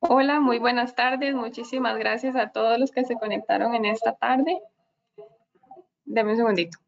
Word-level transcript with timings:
Hola, 0.00 0.40
muy 0.40 0.58
buenas 0.58 0.94
tardes. 0.94 1.34
Muchísimas 1.34 1.98
gracias 1.98 2.34
a 2.34 2.50
todos 2.50 2.78
los 2.78 2.90
que 2.92 3.04
se 3.04 3.16
conectaron 3.16 3.74
en 3.74 3.84
esta 3.84 4.14
tarde. 4.16 4.58
Deme 6.14 6.30
un 6.32 6.36
segundito. 6.38 6.78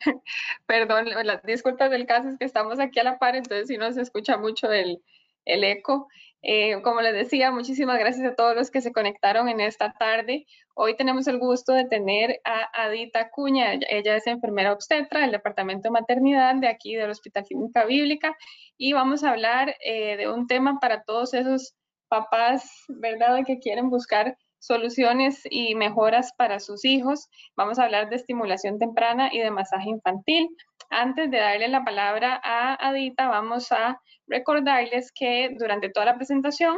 Perdón, 0.66 1.06
las 1.24 1.42
disculpas 1.42 1.90
del 1.90 2.06
caso 2.06 2.28
es 2.28 2.38
que 2.38 2.44
estamos 2.44 2.78
aquí 2.80 2.98
a 3.00 3.04
la 3.04 3.18
par, 3.18 3.36
entonces 3.36 3.68
si 3.68 3.76
no 3.78 3.92
se 3.92 4.02
escucha 4.02 4.36
mucho 4.36 4.70
el, 4.72 5.02
el 5.44 5.64
eco. 5.64 6.08
Eh, 6.42 6.80
como 6.82 7.00
les 7.00 7.14
decía, 7.14 7.50
muchísimas 7.50 7.98
gracias 7.98 8.26
a 8.26 8.34
todos 8.34 8.54
los 8.54 8.70
que 8.70 8.80
se 8.80 8.92
conectaron 8.92 9.48
en 9.48 9.60
esta 9.60 9.92
tarde. 9.92 10.46
Hoy 10.74 10.96
tenemos 10.96 11.26
el 11.26 11.38
gusto 11.38 11.72
de 11.72 11.86
tener 11.86 12.40
a 12.44 12.84
Adita 12.84 13.30
Cuña. 13.30 13.72
Ella 13.88 14.16
es 14.16 14.26
enfermera 14.26 14.72
obstetra 14.72 15.20
del 15.20 15.32
Departamento 15.32 15.88
de 15.88 15.92
Maternidad 15.92 16.54
de 16.56 16.68
aquí 16.68 16.94
del 16.94 17.10
Hospital 17.10 17.44
Clínica 17.44 17.84
Bíblica 17.84 18.36
y 18.76 18.92
vamos 18.92 19.24
a 19.24 19.30
hablar 19.30 19.74
eh, 19.84 20.16
de 20.16 20.30
un 20.30 20.46
tema 20.46 20.78
para 20.80 21.02
todos 21.02 21.34
esos 21.34 21.74
papás, 22.08 22.70
¿verdad?, 22.88 23.44
que 23.44 23.58
quieren 23.58 23.90
buscar 23.90 24.36
soluciones 24.66 25.42
y 25.48 25.74
mejoras 25.76 26.32
para 26.36 26.58
sus 26.58 26.84
hijos. 26.84 27.28
Vamos 27.56 27.78
a 27.78 27.84
hablar 27.84 28.10
de 28.10 28.16
estimulación 28.16 28.78
temprana 28.78 29.30
y 29.32 29.38
de 29.38 29.50
masaje 29.50 29.90
infantil. 29.90 30.48
Antes 30.90 31.30
de 31.30 31.38
darle 31.38 31.68
la 31.68 31.84
palabra 31.84 32.40
a 32.42 32.74
Adita, 32.74 33.28
vamos 33.28 33.70
a 33.70 34.00
recordarles 34.26 35.12
que 35.14 35.50
durante 35.58 35.88
toda 35.88 36.06
la 36.06 36.16
presentación 36.16 36.76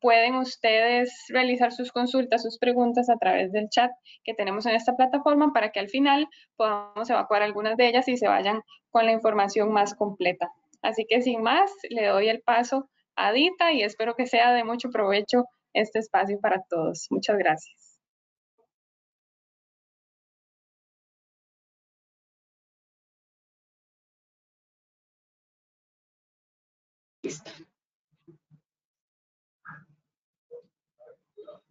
pueden 0.00 0.34
ustedes 0.36 1.12
realizar 1.28 1.72
sus 1.72 1.92
consultas, 1.92 2.42
sus 2.42 2.58
preguntas 2.58 3.08
a 3.08 3.16
través 3.16 3.52
del 3.52 3.68
chat 3.68 3.90
que 4.24 4.34
tenemos 4.34 4.66
en 4.66 4.74
esta 4.74 4.96
plataforma 4.96 5.52
para 5.52 5.70
que 5.70 5.80
al 5.80 5.88
final 5.88 6.28
podamos 6.56 7.08
evacuar 7.10 7.42
algunas 7.42 7.76
de 7.76 7.88
ellas 7.88 8.08
y 8.08 8.16
se 8.16 8.28
vayan 8.28 8.62
con 8.90 9.06
la 9.06 9.12
información 9.12 9.72
más 9.72 9.94
completa. 9.94 10.50
Así 10.82 11.04
que 11.08 11.22
sin 11.22 11.42
más, 11.42 11.70
le 11.90 12.06
doy 12.06 12.28
el 12.28 12.40
paso 12.42 12.88
a 13.16 13.28
Adita 13.28 13.72
y 13.72 13.82
espero 13.82 14.14
que 14.14 14.26
sea 14.26 14.52
de 14.52 14.64
mucho 14.64 14.90
provecho 14.90 15.44
este 15.72 15.98
espacio 15.98 16.40
para 16.40 16.62
todos. 16.62 17.06
Muchas 17.10 17.38
gracias. 17.38 17.88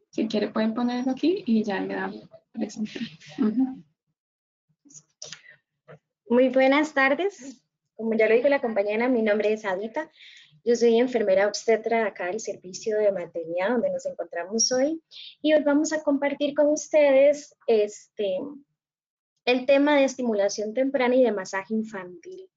Si 0.10 0.28
quiere 0.28 0.50
pueden 0.50 0.74
ponerlo 0.74 1.12
aquí 1.12 1.44
y 1.46 1.64
ya 1.64 1.80
me 1.80 1.94
da 1.94 2.12
presentar. 2.52 3.04
Muy 6.30 6.50
buenas 6.50 6.94
tardes. 6.94 7.64
Como 7.96 8.14
ya 8.16 8.28
lo 8.28 8.36
dijo 8.36 8.50
la 8.50 8.62
compañera, 8.62 9.10
mi 9.10 9.22
nombre 9.22 9.54
es 9.54 9.66
Adita. 9.66 10.12
Yo 10.68 10.76
soy 10.76 10.98
enfermera 10.98 11.48
obstetra 11.48 12.06
acá 12.06 12.26
del 12.26 12.42
servicio 12.42 12.98
de 12.98 13.10
maternidad 13.10 13.70
donde 13.70 13.90
nos 13.90 14.06
encontramos 14.06 14.70
hoy 14.74 15.02
y 15.42 15.54
hoy 15.54 15.64
vamos 15.64 15.94
a 15.94 16.04
compartir 16.04 16.54
con 16.54 16.68
ustedes 16.68 17.56
este, 17.68 18.38
el 19.46 19.66
tema 19.66 19.96
de 19.96 20.04
estimulación 20.04 20.74
temprana 20.74 21.16
y 21.16 21.24
de 21.24 21.32
masaje 21.32 21.74
infantil 21.74 22.50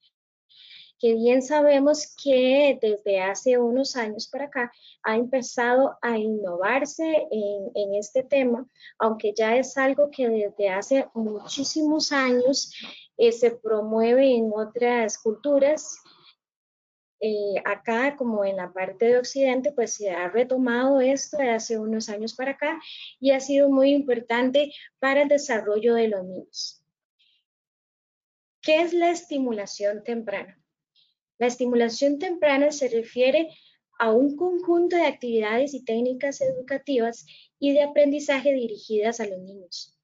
que 1.01 1.15
bien 1.15 1.41
sabemos 1.41 2.15
que 2.23 2.79
desde 2.81 3.21
hace 3.21 3.59
unos 3.59 3.97
años 3.97 4.29
para 4.29 4.45
acá 4.45 4.71
ha 5.03 5.17
empezado 5.17 5.97
a 6.03 6.19
innovarse 6.19 7.27
en, 7.31 7.95
este 7.95 8.23
tema, 8.23 8.69
aunque 8.99 9.33
ya 9.35 9.57
es 9.57 9.79
algo 9.79 10.11
que 10.11 10.29
desde 10.29 10.69
hace 10.69 11.09
muchísimos 11.15 12.13
años 12.13 12.71
eh, 13.17 13.33
se 13.33 13.51
promueve 13.51 14.35
en 14.37 14.51
otras 14.55 15.17
culturas. 15.17 15.97
Eh, 17.23 17.61
acá, 17.67 18.17
como 18.17 18.47
en 18.47 18.57
la 18.57 18.73
parte 18.73 19.07
de 19.07 19.19
Occidente, 19.19 19.73
pues 19.73 19.95
se 19.95 20.11
ha 20.11 20.29
retomado 20.29 21.01
esto 21.01 21.37
de 21.37 21.51
hace 21.51 21.79
unos 21.79 22.09
años 22.09 22.35
para 22.35 22.53
acá 22.53 22.81
y 23.19 23.33
ha 23.33 23.41
sido 23.41 23.69
muy 23.69 23.91
importante 23.91 24.73
para 24.99 25.23
el 25.23 25.29
desarrollo 25.29 25.95
de 25.95 26.09
los 26.09 26.25
niños. 26.25 26.83
¿Qué 28.63 28.81
es 28.81 28.95
la 28.95 29.11
estimulación 29.11 30.03
temprana? 30.03 30.59
La 31.39 31.47
estimulación 31.47 32.19
temprana 32.19 32.73
se 32.73 32.89
refiere 32.89 33.51
a 33.99 34.13
un 34.13 34.35
conjunto 34.37 34.97
de 34.97 35.07
actividades 35.07 35.75
y 35.75 35.85
técnicas 35.85 36.41
educativas 36.41 37.27
y 37.59 37.75
de 37.75 37.83
aprendizaje 37.83 38.55
dirigidas 38.55 39.21
a 39.21 39.27
los 39.27 39.39
niños. 39.41 39.99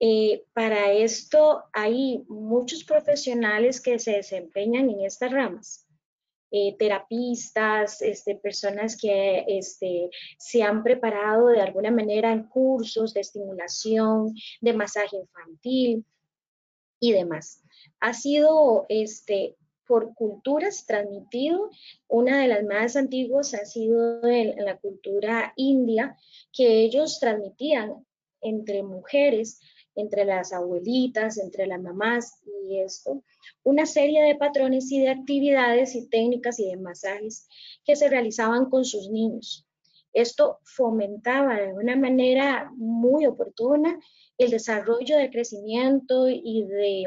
Eh, 0.00 0.44
para 0.52 0.92
esto 0.92 1.64
hay 1.72 2.24
muchos 2.28 2.84
profesionales 2.84 3.80
que 3.80 3.98
se 3.98 4.12
desempeñan 4.12 4.90
en 4.90 5.00
estas 5.00 5.32
ramas. 5.32 5.85
Eh, 6.58 6.74
terapistas, 6.78 8.00
este, 8.00 8.34
personas 8.34 8.96
que 8.96 9.44
este, 9.46 10.08
se 10.38 10.62
han 10.62 10.82
preparado 10.82 11.48
de 11.48 11.60
alguna 11.60 11.90
manera 11.90 12.32
en 12.32 12.44
cursos 12.44 13.12
de 13.12 13.20
estimulación, 13.20 14.34
de 14.62 14.72
masaje 14.72 15.16
infantil 15.18 16.06
y 16.98 17.12
demás. 17.12 17.62
Ha 18.00 18.14
sido 18.14 18.86
este, 18.88 19.54
por 19.86 20.14
culturas 20.14 20.86
transmitido. 20.86 21.68
Una 22.08 22.40
de 22.40 22.48
las 22.48 22.64
más 22.64 22.96
antiguas 22.96 23.52
ha 23.52 23.66
sido 23.66 24.26
en, 24.26 24.56
la 24.64 24.78
cultura 24.78 25.52
india, 25.56 26.16
que 26.54 26.80
ellos 26.80 27.20
transmitían 27.20 28.02
entre 28.40 28.82
mujeres, 28.82 29.60
entre 29.96 30.24
las 30.24 30.52
abuelitas, 30.52 31.38
entre 31.38 31.66
las 31.66 31.80
mamás 31.80 32.40
y 32.68 32.78
esto, 32.80 33.22
una 33.64 33.86
serie 33.86 34.22
de 34.22 34.36
patrones 34.36 34.92
y 34.92 35.00
de 35.00 35.08
actividades 35.08 35.94
y 35.94 36.08
técnicas 36.08 36.60
y 36.60 36.68
de 36.68 36.76
masajes 36.76 37.48
que 37.84 37.96
se 37.96 38.08
realizaban 38.08 38.70
con 38.70 38.84
sus 38.84 39.10
niños. 39.10 39.66
Esto 40.12 40.60
fomentaba 40.64 41.56
de 41.56 41.74
una 41.74 41.96
manera 41.96 42.70
muy 42.76 43.26
oportuna 43.26 43.98
el 44.38 44.50
desarrollo 44.50 45.16
del 45.16 45.30
crecimiento 45.30 46.28
y 46.28 46.64
de 46.64 47.06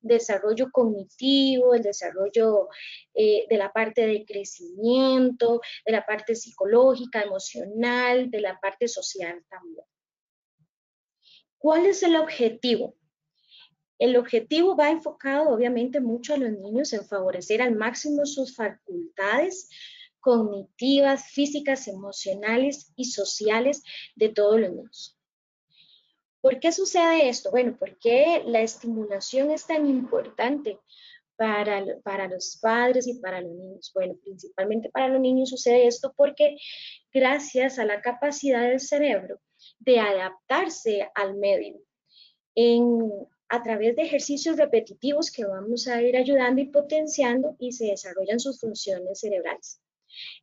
desarrollo 0.00 0.70
cognitivo, 0.70 1.74
el 1.74 1.82
desarrollo 1.82 2.68
eh, 3.14 3.46
de 3.48 3.56
la 3.58 3.72
parte 3.72 4.06
de 4.06 4.24
crecimiento, 4.24 5.60
de 5.84 5.92
la 5.92 6.06
parte 6.06 6.34
psicológica, 6.34 7.22
emocional, 7.22 8.30
de 8.30 8.40
la 8.40 8.58
parte 8.60 8.88
social 8.88 9.44
también. 9.48 9.84
¿Cuál 11.58 11.86
es 11.86 12.02
el 12.02 12.16
objetivo? 12.16 12.94
El 13.98 14.16
objetivo 14.16 14.76
va 14.76 14.90
enfocado 14.90 15.50
obviamente 15.50 16.00
mucho 16.00 16.34
a 16.34 16.36
los 16.36 16.52
niños 16.52 16.92
en 16.92 17.04
favorecer 17.04 17.60
al 17.60 17.74
máximo 17.74 18.24
sus 18.26 18.54
facultades 18.54 19.68
cognitivas, 20.20 21.30
físicas, 21.30 21.88
emocionales 21.88 22.92
y 22.94 23.06
sociales 23.06 23.82
de 24.14 24.28
todos 24.28 24.60
los 24.60 24.70
niños. 24.70 25.18
¿Por 26.40 26.60
qué 26.60 26.70
sucede 26.70 27.28
esto? 27.28 27.50
Bueno, 27.50 27.76
porque 27.76 28.42
la 28.46 28.60
estimulación 28.60 29.50
es 29.50 29.66
tan 29.66 29.88
importante 29.88 30.78
para, 31.34 31.84
para 32.02 32.28
los 32.28 32.58
padres 32.60 33.08
y 33.08 33.14
para 33.14 33.40
los 33.40 33.52
niños? 33.52 33.90
Bueno, 33.94 34.14
principalmente 34.22 34.90
para 34.90 35.08
los 35.08 35.20
niños 35.20 35.50
sucede 35.50 35.86
esto 35.86 36.12
porque 36.16 36.56
gracias 37.12 37.78
a 37.78 37.84
la 37.84 38.00
capacidad 38.00 38.62
del 38.62 38.80
cerebro 38.80 39.40
de 39.78 40.00
adaptarse 40.00 41.08
al 41.14 41.36
medio, 41.36 41.80
en, 42.54 43.10
a 43.48 43.62
través 43.62 43.96
de 43.96 44.02
ejercicios 44.02 44.56
repetitivos 44.56 45.30
que 45.30 45.44
vamos 45.44 45.86
a 45.88 46.02
ir 46.02 46.16
ayudando 46.16 46.60
y 46.60 46.66
potenciando 46.66 47.56
y 47.58 47.72
se 47.72 47.86
desarrollan 47.86 48.40
sus 48.40 48.60
funciones 48.60 49.20
cerebrales. 49.20 49.80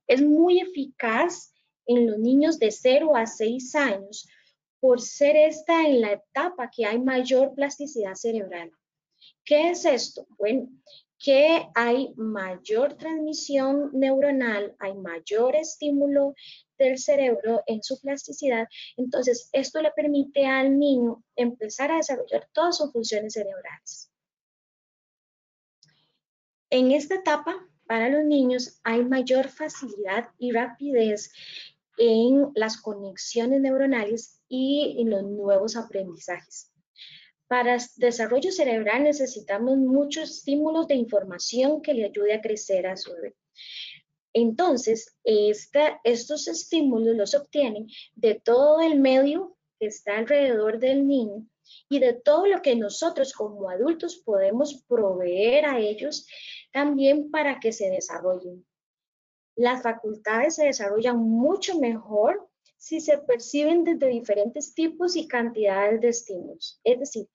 Es 0.08 0.22
muy 0.22 0.60
eficaz 0.60 1.54
en 1.86 2.10
los 2.10 2.20
niños 2.20 2.60
de 2.60 2.72
0 2.72 3.16
a 3.16 3.26
6 3.26 3.76
años 3.76 4.28
por 4.80 5.02
ser 5.02 5.36
esta 5.36 5.88
en 5.88 6.02
la 6.02 6.14
etapa 6.14 6.70
que 6.70 6.86
hay 6.86 7.00
mayor 7.00 7.54
plasticidad 7.56 8.16
cerebral. 8.16 8.72
¿Qué 9.44 9.72
es 9.72 9.86
esto? 9.86 10.28
Bueno, 10.38 10.70
que 11.18 11.68
hay 11.76 12.14
mayor 12.16 12.96
transmisión 12.96 13.90
neuronal, 13.94 14.76
hay 14.80 14.94
mayor 14.96 15.56
estímulo 15.56 16.36
del 16.78 16.98
cerebro 16.98 17.64
en 17.68 17.82
su 17.82 18.00
plasticidad, 18.02 18.68
entonces 18.98 19.50
esto 19.54 19.82
le 19.82 19.92
permite 19.92 20.46
al 20.46 20.78
niño 20.78 21.24
empezar 21.36 21.92
a 21.92 21.98
desarrollar 21.98 22.50
todas 22.52 22.78
sus 22.78 22.92
funciones 22.92 23.34
cerebrales. 23.34 24.12
En 26.70 26.92
esta 26.92 27.16
etapa, 27.16 27.56
para 27.88 28.10
los 28.10 28.26
niños, 28.26 28.80
hay 28.84 29.06
mayor 29.06 29.48
facilidad 29.48 30.30
y 30.38 30.52
rapidez 30.52 31.32
en 31.98 32.52
las 32.56 32.82
conexiones 32.82 33.62
neuronales 33.62 34.42
y 34.50 34.98
en 35.00 35.12
los 35.12 35.24
nuevos 35.24 35.78
aprendizajes. 35.78 36.75
Para 37.56 37.78
desarrollo 37.96 38.52
cerebral 38.52 39.04
necesitamos 39.04 39.78
muchos 39.78 40.30
estímulos 40.30 40.90
de 40.90 40.96
información 40.96 41.82
que 41.82 41.94
le 41.94 42.04
ayude 42.04 42.34
a 42.34 42.42
crecer 42.42 42.86
a 42.86 42.98
su 42.98 43.14
bebé. 43.14 43.34
Entonces, 44.34 45.18
estos 45.24 46.50
estímulos 46.50 47.16
los 47.16 47.34
obtienen 47.34 47.88
de 48.14 48.36
todo 48.36 48.82
el 48.82 49.00
medio 49.00 49.56
que 49.80 49.86
está 49.86 50.18
alrededor 50.18 50.80
del 50.80 51.08
niño 51.08 51.48
y 51.88 52.00
de 52.00 52.12
todo 52.12 52.46
lo 52.46 52.62
que 52.62 52.76
nosotros 52.76 53.32
como 53.32 53.70
adultos 53.70 54.18
podemos 54.18 54.84
proveer 54.86 55.66
a 55.66 55.80
ellos 55.80 56.28
también 56.74 57.32
para 57.32 57.62
que 57.62 57.72
se 57.72 57.90
desarrollen. 57.90 58.66
Las 59.56 59.82
facultades 59.82 60.56
se 60.56 60.66
desarrollan 60.66 61.20
mucho 61.20 61.80
mejor 61.80 62.50
si 62.86 63.02
se 63.02 63.18
perciben 63.18 63.84
desde 63.84 64.10
diferentes 64.10 64.76
tipos 64.76 65.16
y 65.16 65.28
cantidades 65.28 66.02
de 66.02 66.10
estímulos. 66.10 66.80
Es 66.84 67.00
decir, 67.00 67.28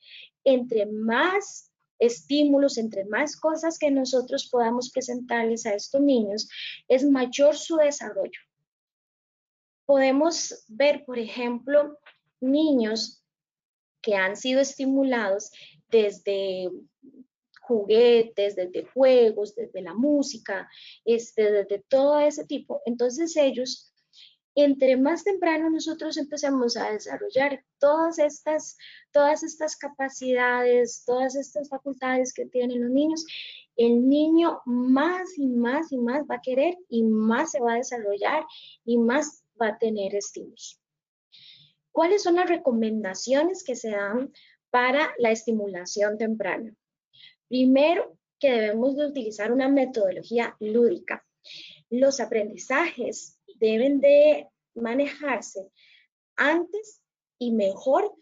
entre 0.45 0.87
más 0.87 1.73
estímulos, 1.99 2.79
entre 2.79 3.05
más 3.07 3.37
cosas 3.37 3.77
que 3.77 3.91
nosotros 3.91 4.49
podamos 4.49 4.93
presentarles 4.93 5.67
a 5.67 5.75
estos 5.75 6.01
niños, 6.01 6.49
es 6.87 7.05
mayor 7.05 7.57
su 7.57 7.75
desarrollo. 7.79 8.41
Podemos 9.87 10.65
ver, 10.69 11.05
por 11.05 11.19
ejemplo, 11.19 11.99
niños 12.41 13.21
que 14.01 14.15
han 14.15 14.37
sido 14.37 14.61
estimulados 14.61 15.51
desde 15.91 16.71
juguetes, 17.63 18.55
desde 18.55 18.85
juegos, 18.85 19.57
desde 19.57 19.83
la 19.83 19.95
música, 19.95 20.71
este, 21.05 21.51
desde 21.51 21.81
todo 21.89 22.21
ese 22.21 22.45
tipo. 22.45 22.81
Entonces 22.87 23.37
ellos 23.37 23.90
entre 24.55 24.97
más 24.97 25.25
temprano 25.25 25.71
nosotros 25.71 26.17
empecemos 26.17 26.77
a 26.77 26.91
desarrollar 26.91 27.65
todas 27.79 28.19
estas, 28.19 28.77
todas 29.13 29.43
estas 29.43 29.77
capacidades, 29.77 31.05
todas 31.07 31.37
estas 31.37 31.69
facultades 31.69 32.33
que 32.33 32.47
tienen 32.47 32.83
los 32.83 32.91
niños, 32.91 33.25
el 33.77 34.09
niño 34.09 34.61
más 34.67 35.39
y 35.39 35.47
más 35.47 35.93
y 35.93 35.99
más 35.99 36.25
va 36.31 36.37
a 36.37 36.43
querer 36.43 36.77
y 36.89 37.03
más 37.03 37.53
se 37.53 37.61
va 37.61 37.75
a 37.75 37.77
desarrollar 37.77 38.45
y 38.85 38.99
más 38.99 39.45
va 39.61 39.69
a 39.69 39.79
tener 39.79 40.15
estímulos. 40.15 40.81
¿Cuáles 41.93 42.23
son 42.23 42.37
las 42.37 42.49
recomendaciones 42.49 43.65
que 43.65 43.77
se 43.77 43.91
dan 43.91 44.33
para 44.71 45.13
la 45.19 45.31
estimulación 45.31 46.19
temprana? 46.19 46.75
Primero, 47.49 48.17
que 48.39 48.53
debemos 48.53 48.97
de 48.97 49.07
utilizar 49.07 49.53
una 49.53 49.69
metodología 49.69 50.57
lúdica. 50.61 51.25
Los 51.91 52.21
aprendizajes 52.21 53.40
deben 53.61 54.01
de 54.01 54.49
manejarse 54.75 55.71
antes 56.37 57.01
y 57.39 57.53
mejor 57.53 58.15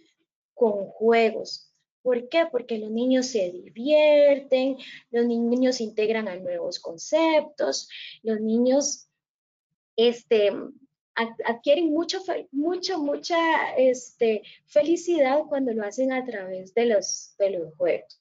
con 0.54 0.86
juegos. 0.86 1.72
¿Por 2.02 2.28
qué? 2.28 2.46
Porque 2.50 2.78
los 2.78 2.90
niños 2.90 3.26
se 3.26 3.50
divierten, 3.50 4.76
los 5.10 5.26
niños 5.26 5.80
integran 5.80 6.28
a 6.28 6.36
nuevos 6.36 6.78
conceptos, 6.78 7.88
los 8.22 8.40
niños 8.40 9.08
este, 9.96 10.52
adquieren 11.44 11.92
mucho, 11.92 12.20
mucha 12.52 13.74
este, 13.76 14.42
felicidad 14.66 15.42
cuando 15.48 15.72
lo 15.72 15.84
hacen 15.84 16.12
a 16.12 16.24
través 16.24 16.72
de 16.74 16.86
los, 16.86 17.34
de 17.38 17.50
los 17.50 17.74
juegos. 17.76 18.17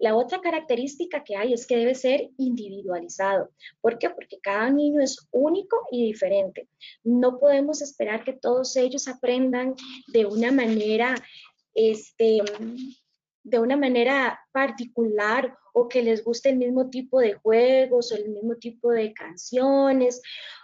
La 0.00 0.16
otra 0.16 0.40
característica 0.40 1.22
que 1.22 1.36
hay 1.36 1.52
es 1.52 1.66
que 1.66 1.76
debe 1.76 1.94
ser 1.94 2.30
individualizado. 2.38 3.50
¿Por 3.82 3.98
qué? 3.98 4.08
Porque 4.08 4.38
cada 4.42 4.70
niño 4.70 5.02
es 5.02 5.28
único 5.30 5.76
y 5.92 6.06
diferente. 6.06 6.68
No 7.04 7.38
podemos 7.38 7.82
esperar 7.82 8.24
que 8.24 8.32
todos 8.32 8.76
ellos 8.76 9.08
aprendan 9.08 9.74
de 10.08 10.24
una 10.24 10.50
manera, 10.52 11.14
este, 11.74 12.40
de 13.42 13.58
una 13.58 13.76
manera 13.76 14.40
particular 14.52 15.54
o 15.74 15.86
que 15.86 16.02
les 16.02 16.24
guste 16.24 16.48
el 16.48 16.56
mismo 16.56 16.88
tipo 16.88 17.20
de 17.20 17.34
juegos 17.34 18.10
o 18.10 18.16
el 18.16 18.30
mismo 18.30 18.56
tipo 18.56 18.90
de 18.90 19.12
canciones 19.12 20.22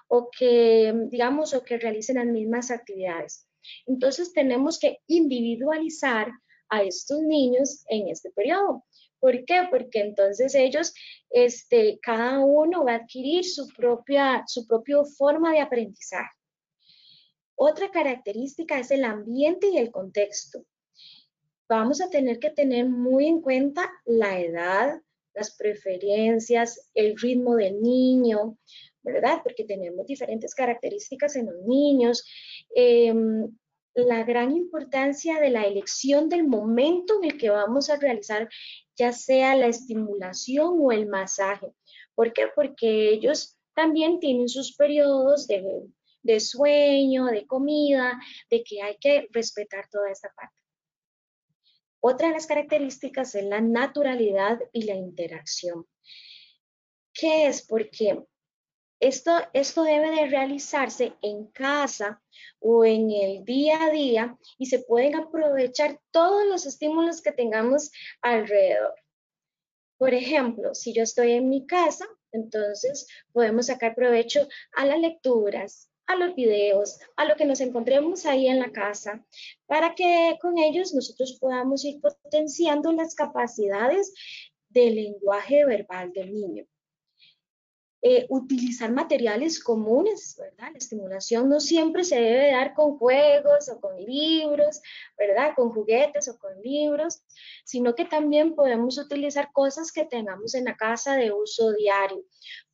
o 0.09 0.31
que, 0.31 0.95
digamos, 1.11 1.53
o 1.53 1.63
que 1.63 1.77
realicen 1.77 2.17
las 2.17 2.27
mismas 2.27 2.71
actividades. 2.71 3.47
Entonces 3.87 4.33
tenemos 4.33 4.79
que 4.79 5.01
individualizar 5.09 6.33
a 6.69 6.83
estos 6.83 7.21
niños 7.23 7.85
en 7.89 8.09
este 8.09 8.31
periodo. 8.31 8.85
¿Por 9.19 9.45
qué? 9.45 9.67
Porque 9.71 10.01
entonces 10.01 10.55
ellos, 10.55 10.95
este, 11.31 11.99
cada 12.03 12.41
uno 12.41 12.85
va 12.85 12.93
a 12.93 12.97
adquirir 12.97 13.45
su 13.45 13.69
propia, 13.69 14.45
su 14.47 14.67
propia 14.67 14.99
forma 15.17 15.53
de 15.53 15.61
aprendizaje. 15.61 16.37
Otra 17.55 17.91
característica 17.91 18.79
es 18.79 18.91
el 18.91 19.05
ambiente 19.05 19.69
y 19.69 19.79
el 19.79 19.91
contexto. 19.91 20.65
Vamos 21.69 22.01
a 22.01 22.11
tener 22.11 22.39
que 22.39 22.51
tener 22.51 22.89
muy 22.89 23.27
en 23.27 23.41
cuenta 23.41 23.91
la 24.05 24.39
edad, 24.39 25.01
las 25.35 25.57
preferencias, 25.57 26.91
el 26.95 27.19
ritmo 27.19 27.57
del 27.57 27.81
niño, 27.81 28.59
¿verdad? 29.03 29.41
Porque 29.43 29.65
tenemos 29.65 30.07
diferentes 30.07 30.55
características 30.55 31.37
en 31.37 31.47
los 31.47 31.63
niños. 31.67 32.25
Em, 32.75 33.57
la 33.97 34.25
gran 34.25 34.53
importancia 34.55 35.41
de 35.41 35.51
la 35.51 35.65
elección 35.65 36.29
del 36.29 36.47
momento 36.47 37.15
en 37.21 37.31
el 37.31 37.39
que 37.39 37.49
vamos 37.49 37.89
a 37.89 37.97
realizar 37.97 38.49
ya 38.95 39.13
sea 39.13 39.57
la 39.57 39.67
estimulación 39.67 40.77
o 40.81 40.93
el 40.93 41.07
masaje. 41.07 41.73
¿Por 42.15 42.33
qué? 42.33 42.49
Porque 42.55 43.11
ellos 43.11 43.59
también 43.75 44.21
tienen 44.21 44.49
sus 44.49 44.77
periodos 44.77 45.47
de, 45.47 46.41
sueño, 46.41 47.27
de 47.27 47.47
comida, 47.47 48.21
de 48.51 48.63
que 48.65 48.83
hay 48.83 48.97
que 48.99 49.29
respetar 49.33 49.89
toda 49.91 50.11
esta 50.11 50.31
parte. 50.35 50.55
Otra 52.01 52.29
de 52.29 52.35
las 52.35 52.47
características 52.47 53.35
es 53.35 53.45
la 53.45 53.61
naturalidad 53.61 54.61
y 54.73 54.85
la 54.85 54.95
interacción. 54.95 55.87
¿Qué 57.13 57.47
es? 57.47 57.67
Porque 57.67 58.23
esto, 59.01 59.33
esto 59.53 59.83
debe 59.83 60.11
de 60.11 60.27
realizarse 60.27 61.13
en 61.23 61.47
casa 61.49 62.23
o 62.61 62.85
en 62.85 63.11
el 63.11 63.45
día 63.45 63.85
a 63.85 63.91
día 63.91 64.39
y 64.59 64.67
se 64.67 64.81
pueden 64.81 65.15
aprovechar 65.15 66.01
todos 66.11 66.47
los 66.47 66.67
estímulos 66.67 67.23
que 67.23 67.33
tengamos 67.33 67.91
alrededor. 68.23 68.95
Por 69.99 70.15
ejemplo, 70.15 70.75
si 70.75 70.93
yo 70.93 71.03
estoy 71.03 71.33
en 71.33 71.49
mi 71.49 71.67
casa, 71.67 72.07
entonces 72.33 73.07
podemos 73.33 73.67
sacar 73.67 73.95
provecho 73.95 74.47
a 74.75 74.85
las 74.85 74.99
lecturas, 74.99 75.91
a 76.07 76.17
los 76.17 76.35
videos, 76.35 76.99
a 77.17 77.25
lo 77.25 77.37
que 77.37 77.47
nos 77.47 77.61
encontremos 77.61 78.27
ahí 78.27 78.47
en 78.47 78.59
la 78.59 78.73
casa, 78.73 79.25
para 79.67 79.95
que 79.95 80.39
con 80.41 80.59
ellos 80.59 80.95
nosotros 80.95 81.39
podamos 81.41 81.85
ir 81.85 82.01
potenciando 82.01 82.93
las 82.93 83.15
capacidades 83.15 84.13
del 84.69 84.97
lenguaje 84.97 85.65
verbal 85.65 86.13
del 86.13 86.33
niño. 86.33 86.67
Eh, 88.09 88.25
utilizar 88.29 88.93
materiales 88.93 89.59
comunes, 89.61 90.37
¿verdad? 90.39 90.71
La 90.71 90.79
estimulación 90.79 91.49
no 91.49 91.59
siempre 91.59 92.05
se 92.05 92.21
debe 92.21 92.53
dar 92.53 92.73
con 92.73 92.99
juegos 92.99 93.69
o 93.69 93.81
con 93.81 93.97
libros, 93.97 94.81
¿verdad? 95.19 95.55
Con 95.57 95.71
juguetes 95.71 96.29
o 96.29 96.39
con 96.39 96.53
libros, 96.63 97.25
sino 97.65 97.97
que 97.97 98.05
también 98.05 98.55
podemos 98.55 98.97
utilizar 98.97 99.51
cosas 99.53 99.91
que 99.91 100.05
tengamos 100.05 100.55
en 100.55 100.67
la 100.67 100.77
casa 100.77 101.17
de 101.17 101.33
uso 101.33 101.73
diario. 101.73 102.23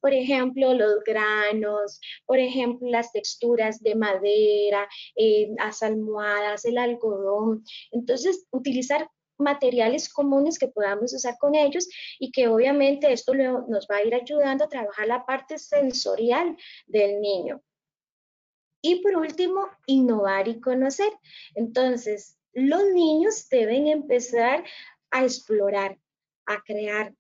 Por 0.02 0.12
ejemplo, 0.12 0.74
los 0.74 1.02
granos, 1.02 1.98
por 2.26 2.38
ejemplo, 2.38 2.90
las 2.90 3.10
texturas 3.10 3.82
de 3.82 3.94
madera, 3.94 4.86
eh, 5.16 5.48
las 5.56 5.82
almohadas, 5.82 6.66
el 6.66 6.76
algodón. 6.76 7.64
Entonces, 7.90 8.44
utilizar 8.50 9.08
materiales 9.42 10.08
comunes 10.08 10.58
que 10.58 10.68
podamos 10.68 11.12
usar 11.12 11.37
con 11.38 11.54
ellos 11.54 11.88
y 12.18 12.30
que 12.32 12.49
obviamente 12.49 13.12
esto 13.12 13.34
nos 13.34 13.87
va 13.90 13.96
a 13.96 14.04
ir 14.04 14.14
ayudando 14.14 14.64
a 14.64 14.68
trabajar 14.68 15.06
la 15.06 15.26
parte 15.26 15.58
sensorial 15.58 16.56
del 16.87 17.20
niño. 17.20 17.62
Y 18.82 18.96
por 19.02 19.16
último, 19.16 19.68
innovar 19.87 20.49
y 20.49 20.61
conocer. 20.61 21.12
Entonces, 21.54 22.38
los 22.52 22.84
niños 22.92 23.49
deben 23.49 23.87
empezar 23.87 24.64
a 25.11 25.25
explorar, 25.25 25.99
a 26.46 26.61
crear, 26.62 27.14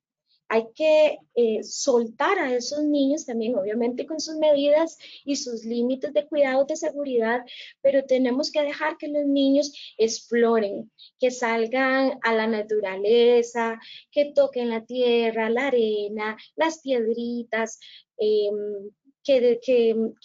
hay 0.52 0.66
que 0.74 1.18
eh, 1.34 1.62
soltar 1.62 2.38
a 2.38 2.54
esos 2.54 2.84
niños 2.84 3.24
también, 3.24 3.56
obviamente 3.56 4.04
con 4.04 4.20
sus 4.20 4.36
medidas 4.36 4.98
y 5.24 5.36
sus 5.36 5.64
límites 5.64 6.12
de 6.12 6.26
cuidado 6.26 6.66
de 6.66 6.76
seguridad, 6.76 7.40
pero 7.80 8.04
tenemos 8.04 8.52
que 8.52 8.60
dejar 8.60 8.98
que 8.98 9.08
los 9.08 9.24
niños 9.24 9.72
exploren, 9.96 10.92
que 11.18 11.30
salgan 11.30 12.18
a 12.22 12.34
la 12.34 12.46
naturaleza, 12.46 13.80
que 14.10 14.34
toquen 14.34 14.68
la 14.68 14.84
tierra, 14.84 15.48
la 15.48 15.68
arena, 15.68 16.36
las 16.54 16.80
piedritas, 16.80 17.80
em, 18.18 18.90
que, 19.24 19.58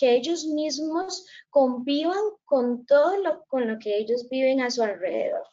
ellos 0.02 0.46
mismos 0.46 1.26
convivan 1.50 2.24
con 2.44 2.86
todo 2.86 3.16
lo, 3.24 3.46
con 3.46 3.66
lo 3.66 3.80
que 3.80 3.98
ellos 3.98 4.28
viven 4.30 4.60
a 4.60 4.72
su 4.72 4.84
alrededor. 4.84 5.46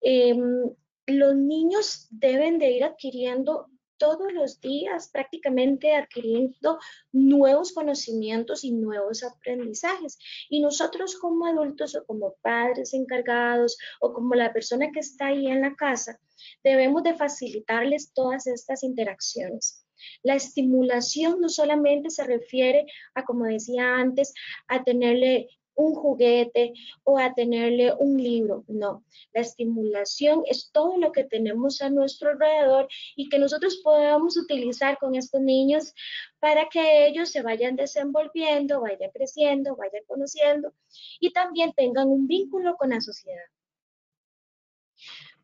Em, 0.00 0.76
los 1.08 1.34
niños 1.34 2.06
deben 2.10 2.58
de 2.58 2.70
ir 2.70 2.84
adquiriendo 2.84 3.66
todos 3.98 4.32
los 4.32 4.60
días, 4.60 5.10
prácticamente 5.12 5.94
adquiriendo 5.94 6.78
nuevos 7.12 7.72
conocimientos 7.72 8.64
y 8.64 8.70
nuevos 8.70 9.24
aprendizajes. 9.24 10.18
Y 10.48 10.60
nosotros 10.60 11.16
como 11.16 11.46
adultos 11.46 11.96
o 11.96 12.04
como 12.04 12.36
padres 12.40 12.94
encargados 12.94 13.76
o 14.00 14.12
como 14.12 14.34
la 14.34 14.52
persona 14.52 14.90
que 14.92 15.00
está 15.00 15.26
ahí 15.26 15.48
en 15.48 15.60
la 15.60 15.74
casa, 15.74 16.20
debemos 16.62 17.02
de 17.02 17.14
facilitarles 17.14 18.12
todas 18.14 18.46
estas 18.46 18.84
interacciones. 18.84 19.84
La 20.22 20.36
estimulación 20.36 21.40
no 21.40 21.48
solamente 21.48 22.10
se 22.10 22.22
refiere 22.24 22.86
a, 23.14 23.24
como 23.24 23.46
decía 23.46 23.96
antes, 23.96 24.32
a 24.68 24.84
tenerle 24.84 25.48
un 25.78 25.94
juguete 25.94 26.74
o 27.04 27.18
a 27.18 27.32
tenerle 27.34 27.94
un 27.94 28.20
libro. 28.22 28.64
No, 28.66 29.04
la 29.32 29.40
estimulación 29.40 30.42
es 30.46 30.70
todo 30.72 30.98
lo 30.98 31.12
que 31.12 31.24
tenemos 31.24 31.80
a 31.80 31.88
nuestro 31.88 32.30
alrededor 32.30 32.88
y 33.16 33.28
que 33.28 33.38
nosotros 33.38 33.80
podamos 33.82 34.36
utilizar 34.36 34.98
con 34.98 35.14
estos 35.14 35.40
niños 35.40 35.94
para 36.40 36.68
que 36.68 37.06
ellos 37.06 37.30
se 37.30 37.42
vayan 37.42 37.76
desenvolviendo, 37.76 38.80
vayan 38.80 39.10
creciendo, 39.12 39.76
vayan 39.76 40.02
conociendo 40.06 40.72
y 41.20 41.32
también 41.32 41.72
tengan 41.74 42.08
un 42.08 42.26
vínculo 42.26 42.76
con 42.76 42.90
la 42.90 43.00
sociedad. 43.00 43.46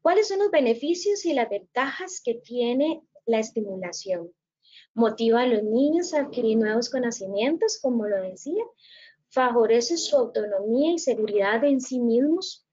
¿Cuáles 0.02 0.28
son 0.28 0.40
los 0.40 0.50
beneficios 0.50 1.24
y 1.24 1.32
las 1.32 1.48
ventajas 1.48 2.20
que 2.22 2.34
tiene 2.34 3.02
la 3.24 3.38
estimulación? 3.38 4.32
Motiva 4.94 5.42
a 5.42 5.46
los 5.46 5.62
niños 5.62 6.12
a 6.12 6.20
adquirir 6.20 6.58
nuevos 6.58 6.90
conocimientos, 6.90 7.78
como 7.80 8.06
lo 8.06 8.20
decía, 8.20 8.62
favorece 9.34 9.96
su 9.96 10.16
autonomía 10.16 10.92
y 10.92 10.98
seguridad 10.98 11.64
en 11.64 11.80
sí 11.80 11.98
mismos, 12.00 12.66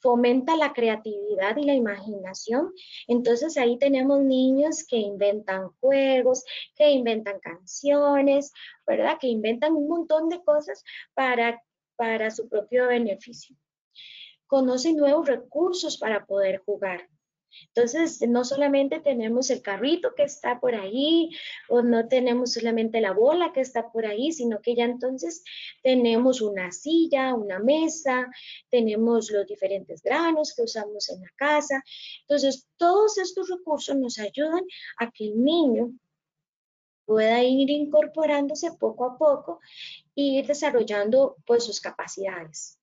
fomenta 0.00 0.56
la 0.56 0.72
creatividad 0.72 1.56
y 1.56 1.64
la 1.64 1.74
imaginación. 1.74 2.72
Entonces 3.06 3.56
ahí 3.56 3.78
tenemos 3.78 4.20
niños 4.20 4.86
que 4.88 4.96
inventan 4.96 5.70
juegos, 5.80 6.44
que 6.74 6.90
inventan 6.90 7.40
canciones, 7.40 8.52
¿verdad? 8.86 9.18
Que 9.20 9.28
inventan 9.28 9.74
un 9.74 9.88
montón 9.88 10.28
de 10.28 10.42
cosas 10.42 10.82
para, 11.14 11.62
para 11.96 12.30
su 12.30 12.48
propio 12.48 12.86
beneficio 12.86 13.56
conocen 14.48 14.96
nuevos 14.96 15.28
recursos 15.28 15.98
para 15.98 16.24
poder 16.26 16.62
jugar. 16.64 17.06
Entonces, 17.68 18.20
no 18.28 18.44
solamente 18.44 19.00
tenemos 19.00 19.50
el 19.50 19.62
carrito 19.62 20.14
que 20.14 20.24
está 20.24 20.60
por 20.60 20.74
ahí, 20.74 21.30
o 21.68 21.82
no 21.82 22.08
tenemos 22.08 22.52
solamente 22.52 23.00
la 23.00 23.12
bola 23.12 23.52
que 23.52 23.60
está 23.60 23.90
por 23.90 24.06
ahí, 24.06 24.32
sino 24.32 24.60
que 24.60 24.74
ya 24.74 24.84
entonces 24.84 25.42
tenemos 25.82 26.40
una 26.40 26.70
silla, 26.72 27.34
una 27.34 27.58
mesa, 27.58 28.26
tenemos 28.70 29.30
los 29.30 29.46
diferentes 29.46 30.02
granos 30.02 30.54
que 30.54 30.62
usamos 30.62 31.08
en 31.10 31.20
la 31.20 31.30
casa. 31.36 31.82
Entonces, 32.22 32.66
todos 32.76 33.18
estos 33.18 33.48
recursos 33.48 33.96
nos 33.96 34.18
ayudan 34.18 34.62
a 34.98 35.10
que 35.10 35.26
el 35.26 35.42
niño 35.42 35.92
pueda 37.04 37.42
ir 37.42 37.70
incorporándose 37.70 38.72
poco 38.78 39.06
a 39.06 39.16
poco 39.16 39.60
e 40.14 40.22
ir 40.22 40.46
desarrollando 40.46 41.36
pues 41.46 41.64
sus 41.64 41.80
capacidades 41.80 42.78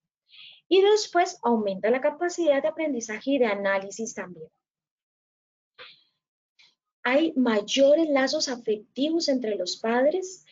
y 0.68 0.82
después 0.82 1.40
aumenta 1.44 1.90
la 1.90 2.02
capacidad 2.02 2.62
de 2.62 2.68
aprendizaje 2.68 3.32
y 3.32 3.38
de 3.40 3.46
análisis 3.46 4.14
también. 4.14 4.50
Hay 7.04 7.34
mayores 7.36 8.10
lazos 8.10 8.50
afectivos 8.50 9.30
entre 9.30 9.56
los 9.56 9.78
padres, 9.78 10.44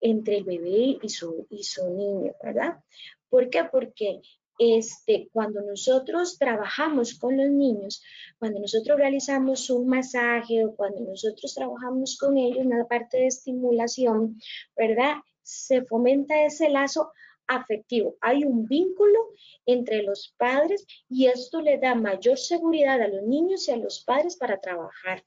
entre 0.00 0.38
el 0.38 0.44
bebé 0.44 0.98
y 1.02 1.08
su, 1.10 1.46
y 1.50 1.62
su 1.62 1.86
niño, 1.90 2.32
¿verdad? 2.42 2.82
¿Por 3.28 3.50
qué? 3.50 3.64
Porque 3.64 4.22
este, 4.58 5.28
cuando 5.32 5.62
nosotros 5.62 6.38
trabajamos 6.38 7.18
con 7.18 7.36
los 7.36 7.50
niños, 7.50 8.02
cuando 8.38 8.60
nosotros 8.60 8.98
realizamos 8.98 9.70
un 9.70 9.88
masaje 9.88 10.64
o 10.64 10.74
cuando 10.74 11.00
nosotros 11.00 11.54
trabajamos 11.54 12.18
con 12.18 12.36
ellos 12.36 12.58
en 12.58 12.70
la 12.70 12.86
parte 12.86 13.18
de 13.18 13.26
estimulación, 13.26 14.38
¿verdad? 14.76 15.16
Se 15.42 15.82
fomenta 15.84 16.44
ese 16.44 16.68
lazo 16.68 17.12
afectivo. 17.50 18.16
Hay 18.20 18.44
un 18.44 18.66
vínculo 18.66 19.18
entre 19.66 20.02
los 20.02 20.34
padres 20.38 20.86
y 21.08 21.26
esto 21.26 21.60
le 21.60 21.78
da 21.78 21.94
mayor 21.94 22.38
seguridad 22.38 23.00
a 23.00 23.08
los 23.08 23.22
niños 23.22 23.68
y 23.68 23.72
a 23.72 23.76
los 23.76 24.04
padres 24.04 24.36
para 24.36 24.60
trabajar. 24.60 25.24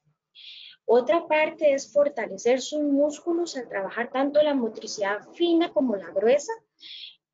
Otra 0.86 1.26
parte 1.26 1.72
es 1.72 1.92
fortalecer 1.92 2.60
sus 2.60 2.82
músculos 2.82 3.56
al 3.56 3.68
trabajar 3.68 4.10
tanto 4.10 4.42
la 4.42 4.54
motricidad 4.54 5.20
fina 5.32 5.72
como 5.72 5.96
la 5.96 6.10
gruesa 6.10 6.52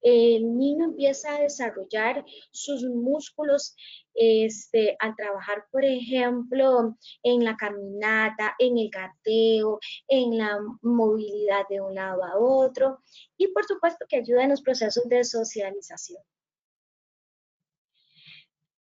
el 0.02 0.56
niño 0.56 0.86
empieza 0.86 1.36
a 1.36 1.42
desarrollar 1.42 2.24
sus 2.50 2.84
músculos 2.84 3.76
este, 4.14 4.96
al 4.98 5.14
trabajar, 5.14 5.66
por 5.70 5.84
ejemplo, 5.84 6.96
en 7.22 7.44
la 7.44 7.56
caminata, 7.56 8.54
en 8.58 8.78
el 8.78 8.90
gateo, 8.90 9.78
en 10.08 10.38
la 10.38 10.58
movilidad 10.82 11.66
de 11.68 11.80
un 11.80 11.94
lado 11.94 12.24
a 12.24 12.38
otro 12.38 13.02
y 13.36 13.48
por 13.48 13.64
supuesto 13.64 14.06
que 14.08 14.16
ayuda 14.16 14.44
en 14.44 14.50
los 14.50 14.62
procesos 14.62 15.08
de 15.08 15.24
socialización. 15.24 16.22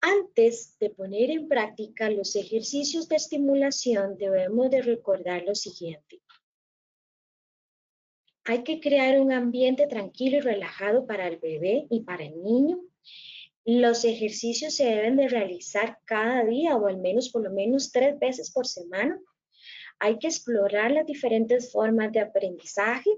Antes 0.02 0.78
de 0.80 0.92
poner 0.92 1.32
en 1.32 1.48
práctica 1.48 2.10
los 2.10 2.36
ejercicios 2.36 3.10
de 3.10 3.16
estimulación, 3.16 4.18
debemos 4.18 4.70
de 4.70 4.82
recordar 4.82 5.44
lo 5.44 5.56
siguiente. 5.56 6.22
Hay 8.48 8.64
que 8.64 8.80
crear 8.80 9.20
un 9.20 9.32
ambiente 9.32 9.88
tranquilo 9.88 10.38
y 10.38 10.42
relajado 10.42 11.06
para 11.06 11.28
el 11.28 11.38
bebé 11.38 11.86
y 11.90 12.02
para 12.02 12.24
el 12.24 12.42
niño. 12.42 12.80
Los 13.66 14.06
ejercicios 14.06 14.74
se 14.76 14.86
deben 14.86 15.18
de 15.18 15.28
realizar 15.28 16.00
cada 16.06 16.46
día 16.46 16.78
o 16.78 16.88
al 16.88 16.98
menos 16.98 17.30
por 17.30 17.44
lo 17.44 17.52
menos 17.52 17.92
tres 17.92 18.18
veces 18.18 18.52
por 18.52 18.66
semana. 18.66 19.20
Hay 20.00 20.18
que 20.20 20.28
explorar 20.28 20.92
las 20.92 21.06
diferentes 21.06 21.72
formas 21.72 22.12
de 22.14 22.22
aprendizaje, 22.22 23.10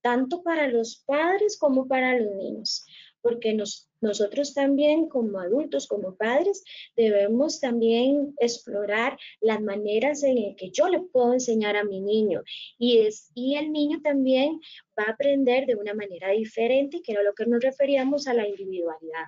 tanto 0.00 0.42
para 0.42 0.68
los 0.68 1.02
padres 1.06 1.58
como 1.58 1.86
para 1.86 2.18
los 2.18 2.34
niños 2.36 2.86
porque 3.20 3.52
nosotros 4.00 4.54
también 4.54 5.08
como 5.08 5.40
adultos, 5.40 5.86
como 5.88 6.14
padres, 6.14 6.62
debemos 6.96 7.60
también 7.60 8.34
explorar 8.38 9.18
las 9.40 9.60
maneras 9.60 10.22
en 10.22 10.42
las 10.42 10.56
que 10.56 10.70
yo 10.70 10.88
le 10.88 11.00
puedo 11.00 11.32
enseñar 11.32 11.76
a 11.76 11.84
mi 11.84 12.00
niño 12.00 12.42
y, 12.78 12.98
es, 12.98 13.30
y 13.34 13.56
el 13.56 13.72
niño 13.72 14.00
también 14.02 14.60
va 14.98 15.04
a 15.04 15.12
aprender 15.12 15.66
de 15.66 15.74
una 15.74 15.94
manera 15.94 16.30
diferente, 16.30 17.02
que 17.02 17.12
era 17.12 17.22
lo 17.22 17.34
que 17.34 17.46
nos 17.46 17.62
referíamos 17.62 18.26
a 18.28 18.34
la 18.34 18.46
individualidad. 18.46 19.26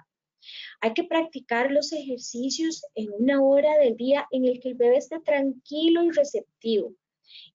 Hay 0.80 0.94
que 0.94 1.04
practicar 1.04 1.70
los 1.70 1.92
ejercicios 1.92 2.84
en 2.94 3.10
una 3.12 3.42
hora 3.42 3.76
del 3.78 3.96
día 3.96 4.26
en 4.30 4.46
el 4.46 4.60
que 4.60 4.70
el 4.70 4.74
bebé 4.74 4.96
esté 4.96 5.20
tranquilo 5.20 6.02
y 6.02 6.10
receptivo 6.10 6.94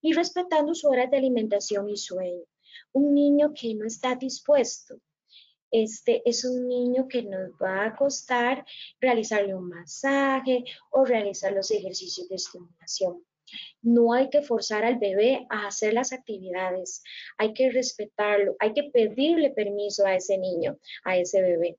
y 0.02 0.14
respetando 0.14 0.76
su 0.76 0.88
hora 0.88 1.08
de 1.08 1.18
alimentación 1.18 1.90
y 1.90 1.98
sueño. 1.98 2.44
Un 2.92 3.14
niño 3.16 3.54
que 3.54 3.74
no 3.74 3.86
está 3.86 4.16
dispuesto 4.16 5.00
este 5.72 6.22
es 6.26 6.46
un 6.46 6.68
niño 6.68 7.08
que 7.08 7.24
nos 7.24 7.52
va 7.62 7.86
a 7.86 7.96
costar 7.96 8.66
realizarle 9.00 9.56
un 9.56 9.70
masaje 9.70 10.64
o 10.92 11.06
realizar 11.06 11.52
los 11.54 11.72
ejercicios 11.72 12.30
de 12.30 12.36
estimulación. 12.36 13.26
No 13.82 14.14
hay 14.14 14.30
que 14.30 14.42
forzar 14.42 14.84
al 14.84 14.98
bebé 14.98 15.46
a 15.50 15.68
hacer 15.68 15.94
las 15.94 16.14
actividades, 16.14 17.04
hay 17.38 17.54
que 17.54 17.70
respetarlo, 17.70 18.56
hay 18.60 18.74
que 18.74 18.84
pedirle 18.86 19.52
permiso 19.52 20.06
a 20.06 20.16
ese 20.16 20.38
niño, 20.38 20.80
a 21.04 21.18
ese 21.18 21.42
bebé. 21.42 21.78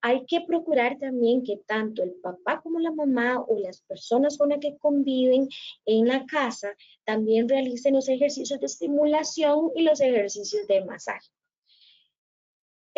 Hay 0.00 0.24
que 0.26 0.40
procurar 0.42 0.96
también 0.98 1.42
que 1.42 1.58
tanto 1.66 2.02
el 2.02 2.14
papá 2.22 2.60
como 2.60 2.78
la 2.78 2.92
mamá 2.92 3.40
o 3.40 3.58
las 3.58 3.80
personas 3.82 4.38
con 4.38 4.50
las 4.50 4.60
que 4.60 4.76
conviven 4.78 5.48
en 5.86 6.06
la 6.06 6.24
casa 6.26 6.74
también 7.04 7.48
realicen 7.48 7.94
los 7.94 8.08
ejercicios 8.08 8.60
de 8.60 8.66
estimulación 8.66 9.72
y 9.74 9.82
los 9.82 10.00
ejercicios 10.00 10.66
de 10.68 10.84
masaje 10.84 11.28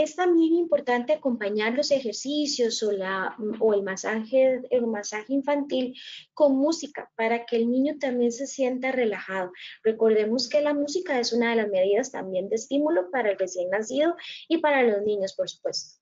es 0.03 0.17
también 0.17 0.55
importante 0.55 1.13
acompañar 1.13 1.75
los 1.75 1.91
ejercicios 1.91 2.83
o, 2.83 2.91
la, 2.91 3.37
o 3.59 3.75
el, 3.75 3.83
masaje, 3.83 4.63
el 4.71 4.87
masaje 4.87 5.35
infantil 5.35 5.95
con 6.33 6.57
música 6.57 7.11
para 7.17 7.45
que 7.45 7.57
el 7.57 7.71
niño 7.71 7.97
también 8.01 8.33
se 8.33 8.47
sienta 8.47 8.93
relajado. 8.93 9.53
Recordemos 9.85 10.49
que 10.49 10.63
la 10.63 10.73
música 10.73 11.21
es 11.21 11.35
una 11.35 11.51
de 11.51 11.57
las 11.57 11.69
medidas 11.69 12.11
también 12.11 12.49
de 12.49 12.57
estímulo 12.57 13.11
para 13.11 13.31
el 13.31 13.39
recién 13.39 13.69
nacido 13.69 14.17
y 14.49 14.59
para 14.59 14.83
los 14.83 15.03
niños, 15.03 15.35
por 15.35 15.51
supuesto. 15.51 16.00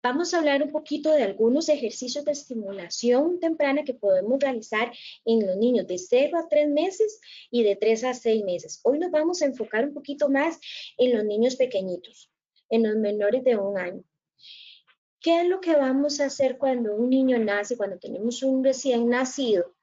Vamos 0.00 0.32
a 0.32 0.38
hablar 0.38 0.62
un 0.62 0.70
poquito 0.70 1.10
de 1.10 1.24
algunos 1.24 1.68
ejercicios 1.68 2.24
de 2.24 2.30
estimulación 2.30 3.40
temprana 3.40 3.82
que 3.82 3.94
podemos 3.94 4.38
realizar 4.38 4.92
en 5.24 5.44
los 5.44 5.56
niños 5.56 5.88
de 5.88 5.98
0 5.98 6.38
a 6.38 6.48
3 6.48 6.70
meses 6.70 7.20
y 7.50 7.64
de 7.64 7.74
3 7.74 8.04
a 8.04 8.14
6 8.14 8.44
meses. 8.44 8.80
Hoy 8.84 9.00
nos 9.00 9.10
vamos 9.10 9.42
a 9.42 9.46
enfocar 9.46 9.84
un 9.84 9.94
poquito 9.94 10.28
más 10.28 10.60
en 10.98 11.16
los 11.16 11.24
niños 11.24 11.56
pequeñitos, 11.56 12.30
en 12.70 12.84
los 12.84 12.94
menores 12.94 13.42
de 13.42 13.56
un 13.56 13.76
año. 13.76 14.04
¿Qué 15.20 15.40
es 15.40 15.48
lo 15.48 15.60
que 15.60 15.74
vamos 15.74 16.20
a 16.20 16.26
hacer 16.26 16.58
cuando 16.58 16.94
un 16.94 17.10
niño 17.10 17.36
nace, 17.40 17.76
cuando 17.76 17.98
tenemos 17.98 18.44
un 18.44 18.62
recién 18.62 19.08
nacido 19.08 19.74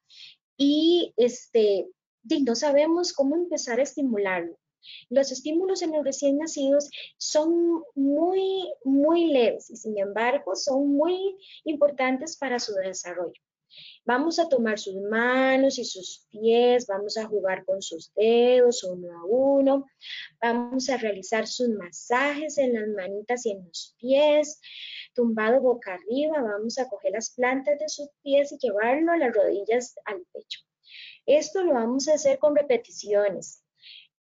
y 0.56 1.14
este, 1.18 1.90
no 2.24 2.56
sabemos 2.56 3.12
cómo 3.12 3.36
empezar 3.36 3.82
a 3.82 3.84
estimularlo? 3.84 4.58
Los 5.10 5.32
estímulos 5.32 5.82
en 5.82 5.92
los 5.92 6.04
recién 6.04 6.38
nacidos 6.38 6.90
son 7.18 7.84
muy, 7.96 8.74
muy 8.84 9.28
leves 9.28 9.70
y 9.70 9.78
sin 9.78 9.98
embargo 9.98 10.56
son 10.56 10.96
muy 10.96 11.38
importantes 11.64 12.38
para 12.38 12.60
su 12.60 12.74
desarrollo. 12.74 13.42
Vamos 14.06 14.40
a 14.40 14.48
tomar 14.48 14.80
sus 14.80 14.96
manos 14.96 15.80
y 15.80 15.86
sus 15.86 16.28
pies, 16.30 16.88
vamos 16.88 17.18
a 17.18 17.26
jugar 17.26 17.66
con 17.66 17.82
sus 17.82 18.14
dedos 18.14 18.84
uno 18.84 19.12
a 19.12 19.26
uno, 19.26 19.86
vamos 20.42 20.90
a 20.90 20.98
realizar 20.98 21.48
sus 21.48 21.70
masajes 21.70 22.58
en 22.58 22.74
las 22.74 22.88
manitas 22.88 23.46
y 23.46 23.52
en 23.52 23.66
los 23.66 23.96
pies, 23.98 24.62
tumbado 25.14 25.60
boca 25.60 25.96
arriba, 25.96 26.42
vamos 26.42 26.78
a 26.78 26.88
coger 26.88 27.12
las 27.14 27.32
plantas 27.32 27.80
de 27.80 27.90
sus 27.90 28.10
pies 28.22 28.52
y 28.52 28.58
llevarlo 28.60 29.12
a 29.12 29.18
las 29.18 29.34
rodillas 29.34 29.96
al 30.06 30.24
pecho. 30.32 30.62
Esto 31.26 31.64
lo 31.64 31.74
vamos 31.74 32.08
a 32.08 32.14
hacer 32.14 32.38
con 32.38 32.56
repeticiones 32.56 33.65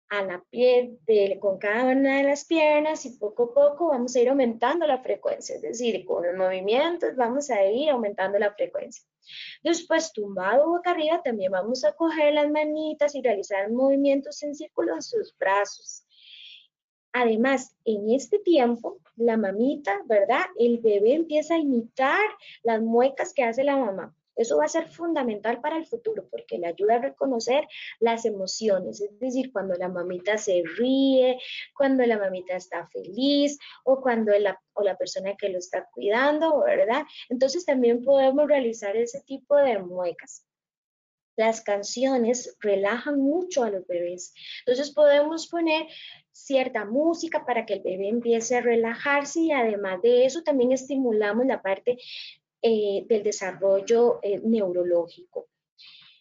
a 0.10 0.24
la 0.24 0.44
piel 0.50 1.00
de, 1.06 1.38
con 1.40 1.58
cada 1.58 1.92
una 1.92 2.18
de 2.18 2.24
las 2.24 2.46
piernas 2.46 3.06
y 3.06 3.18
poco 3.18 3.44
a 3.44 3.54
poco 3.54 3.88
vamos 3.90 4.16
a 4.16 4.20
ir 4.22 4.30
aumentando 4.30 4.88
la 4.88 5.02
frecuencia, 5.02 5.56
es 5.56 5.62
decir, 5.62 6.06
con 6.06 6.26
los 6.26 6.36
movimientos 6.36 7.16
vamos 7.16 7.50
a 7.50 7.66
ir 7.66 7.90
aumentando 7.90 8.40
la 8.40 8.54
frecuencia. 8.54 9.04
Después, 9.64 10.14
tumbado 10.14 10.70
boca 10.70 10.92
arriba, 10.92 11.22
también 11.22 11.52
vamos 11.52 11.84
a 11.84 11.94
coger 11.94 12.34
las 12.34 12.50
manitas 12.50 13.16
y 13.16 13.22
realizar 13.22 13.70
movimientos 13.70 14.42
en 14.44 14.56
círculo 14.56 14.94
en 14.94 15.02
sus 15.02 15.36
brazos. 15.38 16.06
Además, 17.12 17.76
en 17.84 18.12
este 18.12 18.40
tiempo, 18.40 19.00
la 19.16 19.38
mamita, 19.38 20.02
¿verdad? 20.06 20.46
El 20.58 20.80
bebé 20.80 21.16
empieza 21.16 21.56
a 21.56 21.60
imitar 21.60 22.30
las 22.64 22.82
muecas 22.82 23.34
que 23.34 23.44
hace 23.44 23.64
la 23.64 23.76
mamá. 23.76 24.16
Eso 24.38 24.58
va 24.58 24.66
a 24.66 24.70
ser 24.70 24.88
fundamental 24.88 25.60
para 25.60 25.78
el 25.78 25.86
futuro 25.86 26.28
porque 26.30 26.58
le 26.58 26.68
ayuda 26.68 26.96
a 26.96 27.02
reconocer 27.02 27.68
las 28.00 28.26
emociones, 28.26 29.02
es 29.02 29.20
decir, 29.20 29.52
cuando 29.52 29.74
la 29.76 29.90
mamita 29.90 30.38
se 30.38 30.64
ríe, 30.78 31.40
cuando 31.76 32.06
la 32.06 32.18
mamita 32.18 32.56
está 32.56 32.88
feliz 32.88 33.58
o 33.84 34.02
cuando 34.02 34.38
la, 34.40 34.62
o 34.74 34.84
la 34.84 34.98
persona 34.98 35.36
que 35.36 35.50
lo 35.50 35.58
está 35.58 35.88
cuidando, 35.92 36.64
¿verdad? 36.64 37.04
Entonces 37.30 37.66
también 37.66 38.04
podemos 38.04 38.48
realizar 38.48 38.96
ese 38.96 39.22
tipo 39.22 39.56
de 39.58 39.80
muecas 39.80 40.46
las 41.38 41.62
canciones 41.62 42.58
relajan 42.60 43.22
mucho 43.22 43.64
a 43.64 43.70
los 43.70 43.86
bebés. 43.88 44.34
Entonces 44.66 44.92
podemos 44.92 45.48
poner 45.48 45.86
cierta 46.32 46.84
música 46.84 47.46
para 47.46 47.66
que 47.66 47.76
el 47.76 47.84
bebé 47.84 48.10
empiece 48.10 48.58
a 48.58 48.62
relajarse 48.62 49.42
y 49.42 49.52
además 49.52 50.02
de 50.02 50.26
eso 50.26 50.42
también 50.42 50.72
estimulamos 50.72 51.46
la 51.46 51.62
parte 51.62 52.00
eh, 52.62 53.06
del 53.08 53.24
desarrollo 53.24 54.20
eh, 54.22 54.40
neurológico. 54.44 55.48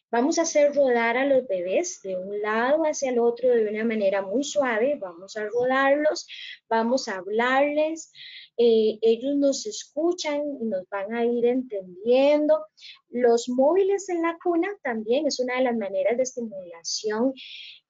Vamos 0.09 0.39
a 0.39 0.43
hacer 0.43 0.73
rodar 0.73 1.17
a 1.17 1.27
los 1.27 1.47
bebés 1.49 2.01
de 2.03 2.17
un 2.17 2.41
lado 2.41 2.85
hacia 2.85 3.11
el 3.11 3.19
otro 3.19 3.51
de 3.51 3.69
una 3.69 3.85
manera 3.85 4.23
muy 4.23 4.45
suave. 4.45 4.97
Vamos 5.01 5.37
a 5.37 5.47
rodarlos, 5.47 6.27
vamos 6.69 7.09
a 7.09 7.17
hablarles. 7.17 8.13
Eh, 8.57 8.99
ellos 9.03 9.37
nos 9.37 9.67
escuchan 9.67 10.43
y 10.61 10.65
nos 10.67 10.89
van 10.89 11.13
a 11.13 11.25
ir 11.25 11.45
entendiendo. 11.45 12.67
Los 13.09 13.49
móviles 13.49 14.09
en 14.09 14.23
la 14.23 14.39
cuna 14.43 14.69
también 14.83 15.27
es 15.27 15.41
una 15.41 15.57
de 15.57 15.65
las 15.65 15.77
maneras 15.77 16.17
de 16.17 16.23
estimulación 16.23 17.35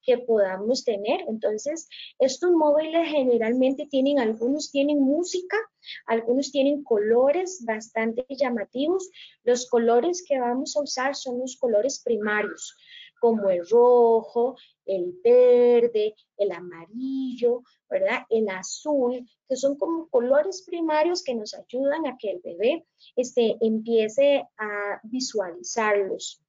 que 0.07 0.17
podamos 0.19 0.85
tener. 0.85 1.25
Entonces, 1.27 1.89
estos 2.17 2.51
móviles 2.51 3.09
generalmente 3.09 3.87
tienen, 3.91 4.19
algunos 4.19 4.71
tienen 4.71 4.99
música, 4.99 5.57
algunos 6.05 6.49
tienen 6.51 6.81
colores 6.83 7.63
bastante 7.65 8.25
llamativos. 8.29 9.09
Los 9.43 9.69
colores 9.69 10.23
que 10.25 10.39
vamos 10.39 10.77
a 10.77 10.81
usar 10.81 11.13
son 11.13 11.39
los 11.39 11.57
colores 11.57 12.01
primarios, 12.03 12.77
como 13.19 13.49
el 13.49 13.67
rojo, 13.67 14.55
el 14.85 15.13
verde, 15.21 16.15
el 16.37 16.51
amarillo, 16.53 17.63
¿verdad? 17.89 18.21
El 18.29 18.47
azul, 18.47 19.27
que 19.49 19.57
son 19.57 19.75
como 19.75 20.07
colores 20.07 20.63
primarios 20.65 21.21
que 21.21 21.35
nos 21.35 21.53
ayudan 21.53 22.07
a 22.07 22.17
que 22.17 22.31
el 22.31 22.39
bebé 22.41 22.85
este, 23.17 23.57
empiece 23.59 24.47
a 24.57 25.01
visualizarlos. 25.03 26.41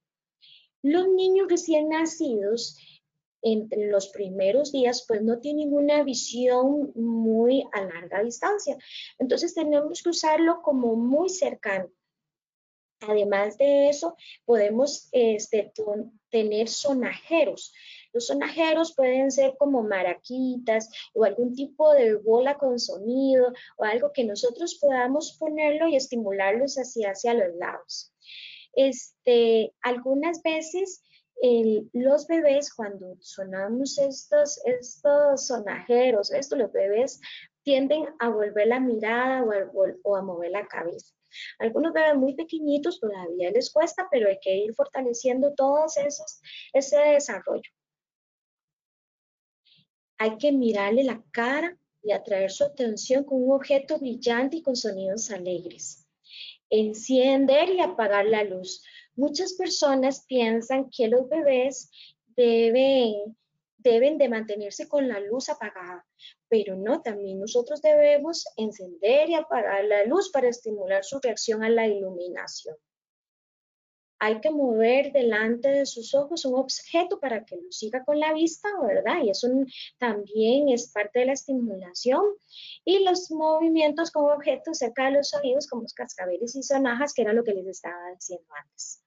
Los 0.81 1.09
niños 1.09 1.49
recién 1.49 1.89
nacidos 1.89 2.77
entre 3.41 3.87
los 3.87 4.09
primeros 4.09 4.71
días, 4.71 5.05
pues 5.07 5.21
no 5.21 5.39
tienen 5.39 5.73
una 5.73 6.03
visión 6.03 6.91
muy 6.95 7.63
a 7.71 7.81
larga 7.81 8.23
distancia. 8.23 8.77
Entonces 9.17 9.53
tenemos 9.53 10.03
que 10.03 10.09
usarlo 10.09 10.61
como 10.61 10.95
muy 10.95 11.29
cercano. 11.29 11.89
Además 13.01 13.57
de 13.57 13.89
eso, 13.89 14.17
podemos 14.43 15.07
este, 15.13 15.71
tener 16.29 16.67
sonajeros. 16.67 17.73
Los 18.11 18.27
sonajeros 18.27 18.93
pueden 18.93 19.31
ser 19.31 19.55
como 19.57 19.83
maraquitas 19.83 20.89
o 21.13 21.23
algún 21.23 21.55
tipo 21.55 21.93
de 21.93 22.15
bola 22.15 22.57
con 22.57 22.77
sonido 22.77 23.53
o 23.77 23.83
algo 23.83 24.11
que 24.11 24.25
nosotros 24.25 24.75
podamos 24.81 25.37
ponerlo 25.39 25.87
y 25.87 25.95
estimularlos 25.95 26.75
hacia, 26.75 27.11
hacia 27.11 27.33
los 27.35 27.55
lados. 27.55 28.13
Este, 28.73 29.73
algunas 29.81 30.41
veces 30.43 31.01
los 31.93 32.27
bebés, 32.27 32.73
cuando 32.73 33.15
sonamos 33.21 33.97
estos, 33.97 34.59
estos 34.65 35.47
sonajeros, 35.47 36.31
esto, 36.31 36.55
los 36.55 36.71
bebés 36.71 37.21
tienden 37.63 38.07
a 38.19 38.29
volver 38.29 38.67
la 38.67 38.79
mirada 38.79 39.43
o 40.03 40.15
a, 40.15 40.21
mover 40.21 40.51
la 40.51 40.67
cabeza. 40.67 41.13
Algunos 41.59 41.93
bebés 41.93 42.15
muy 42.15 42.33
pequeñitos 42.35 42.99
todavía 42.99 43.51
les 43.51 43.71
cuesta, 43.71 44.07
pero 44.11 44.27
hay 44.27 44.39
que 44.41 44.55
ir 44.55 44.73
fortaleciendo 44.73 45.53
esos, 45.97 46.41
ese 46.73 46.97
desarrollo. 46.97 47.69
Hay 50.17 50.37
que 50.37 50.51
mirarle 50.51 51.03
la 51.03 51.23
cara 51.31 51.77
y 52.01 52.11
atraer 52.11 52.51
su 52.51 52.63
atención 52.65 53.23
con 53.23 53.43
un 53.43 53.53
objeto 53.53 53.97
brillante 53.99 54.57
y 54.57 54.63
con 54.63 54.75
sonidos 54.75 55.31
alegres. 55.31 56.05
Encender 56.69 57.69
y 57.69 57.79
apagar 57.79 58.25
la 58.25 58.43
luz. 58.43 58.83
Muchas 59.19 59.51
personas 59.51 60.23
piensan 60.25 60.89
que 60.89 61.09
los 61.09 61.27
bebés 61.27 61.91
deben, 62.37 63.35
deben 63.77 64.17
de 64.17 64.29
mantenerse 64.29 64.87
con 64.87 65.09
la 65.09 65.19
luz 65.19 65.49
apagada, 65.49 66.07
pero 66.47 66.77
no, 66.77 67.01
también 67.01 67.37
nosotros 67.37 67.81
debemos 67.81 68.45
encender 68.55 69.29
y 69.29 69.35
apagar 69.35 69.83
la 69.83 70.05
luz 70.05 70.31
para 70.31 70.47
estimular 70.47 71.03
su 71.03 71.19
reacción 71.19 71.63
a 71.63 71.69
la 71.69 71.85
iluminación. 71.85 72.77
Hay 74.19 74.39
que 74.39 74.51
mover 74.51 75.11
delante 75.11 75.67
de 75.67 75.85
sus 75.85 76.15
ojos 76.15 76.45
un 76.45 76.55
objeto 76.55 77.19
para 77.19 77.43
que 77.43 77.57
lo 77.57 77.69
siga 77.73 78.05
con 78.05 78.21
la 78.21 78.31
vista, 78.31 78.69
¿verdad? 78.81 79.21
Y 79.21 79.31
eso 79.31 79.49
también 79.97 80.69
es 80.69 80.93
parte 80.93 81.19
de 81.19 81.25
la 81.25 81.33
estimulación. 81.33 82.23
Y 82.85 83.03
los 83.03 83.29
movimientos 83.31 84.11
con 84.11 84.31
objetos 84.31 84.77
cerca 84.77 85.07
de 85.07 85.17
los 85.17 85.33
oídos, 85.33 85.67
como 85.67 85.81
los 85.81 85.93
cascabeles 85.93 86.55
y 86.55 86.63
sonajas, 86.63 87.13
que 87.13 87.23
era 87.23 87.33
lo 87.33 87.43
que 87.43 87.53
les 87.53 87.67
estaba 87.67 88.11
diciendo 88.15 88.47
antes. 88.63 89.03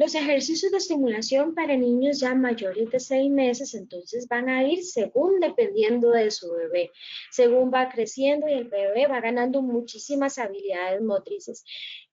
Los 0.00 0.14
ejercicios 0.14 0.72
de 0.72 0.78
estimulación 0.78 1.54
para 1.54 1.76
niños 1.76 2.20
ya 2.20 2.34
mayores 2.34 2.90
de 2.90 2.98
seis 2.98 3.30
meses, 3.30 3.74
entonces 3.74 4.26
van 4.28 4.48
a 4.48 4.64
ir 4.66 4.82
según 4.82 5.40
dependiendo 5.40 6.08
de 6.08 6.30
su 6.30 6.50
bebé, 6.50 6.90
según 7.30 7.70
va 7.70 7.90
creciendo 7.90 8.48
y 8.48 8.54
el 8.54 8.64
bebé 8.64 9.06
va 9.08 9.20
ganando 9.20 9.60
muchísimas 9.60 10.38
habilidades 10.38 11.02
motrices. 11.02 11.66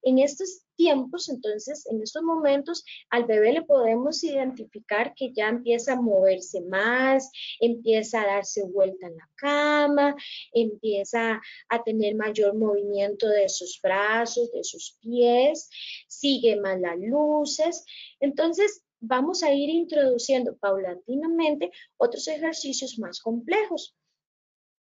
En 0.08 0.20
estos 0.20 0.62
tiempos, 0.78 1.28
entonces, 1.28 1.86
en 1.92 2.02
estos 2.02 2.24
momentos, 2.24 2.86
al 3.10 3.26
bebé 3.26 3.52
le 3.52 3.64
podemos 3.64 4.24
identificar 4.24 5.14
que 5.14 5.34
ya 5.34 5.50
empieza 5.50 5.94
a 5.94 6.02
moverse 6.02 6.62
más, 6.62 7.30
empieza 7.60 8.22
a 8.22 8.28
darse 8.28 8.64
vuelta 8.64 9.08
en 9.08 9.18
la 9.18 9.30
cama, 9.36 10.16
empieza 10.54 11.42
a 11.68 11.84
tener 11.84 12.16
mayor 12.16 12.56
movimiento 12.56 13.28
de 13.28 13.50
sus 13.50 13.82
brazos, 13.84 14.50
de 14.54 14.64
sus 14.64 14.98
pies, 15.02 15.70
sigue 16.08 16.56
más 16.56 16.80
las 16.80 16.98
luces. 17.00 17.84
Entonces, 18.22 18.82
vamos 19.02 19.44
a 19.44 19.52
ir 19.52 19.70
introduciendo 19.70 20.56
paulatinamente 20.56 21.70
otros 21.98 22.30
ejercicios 22.30 22.98
más 22.98 23.20
complejos. 23.20 23.94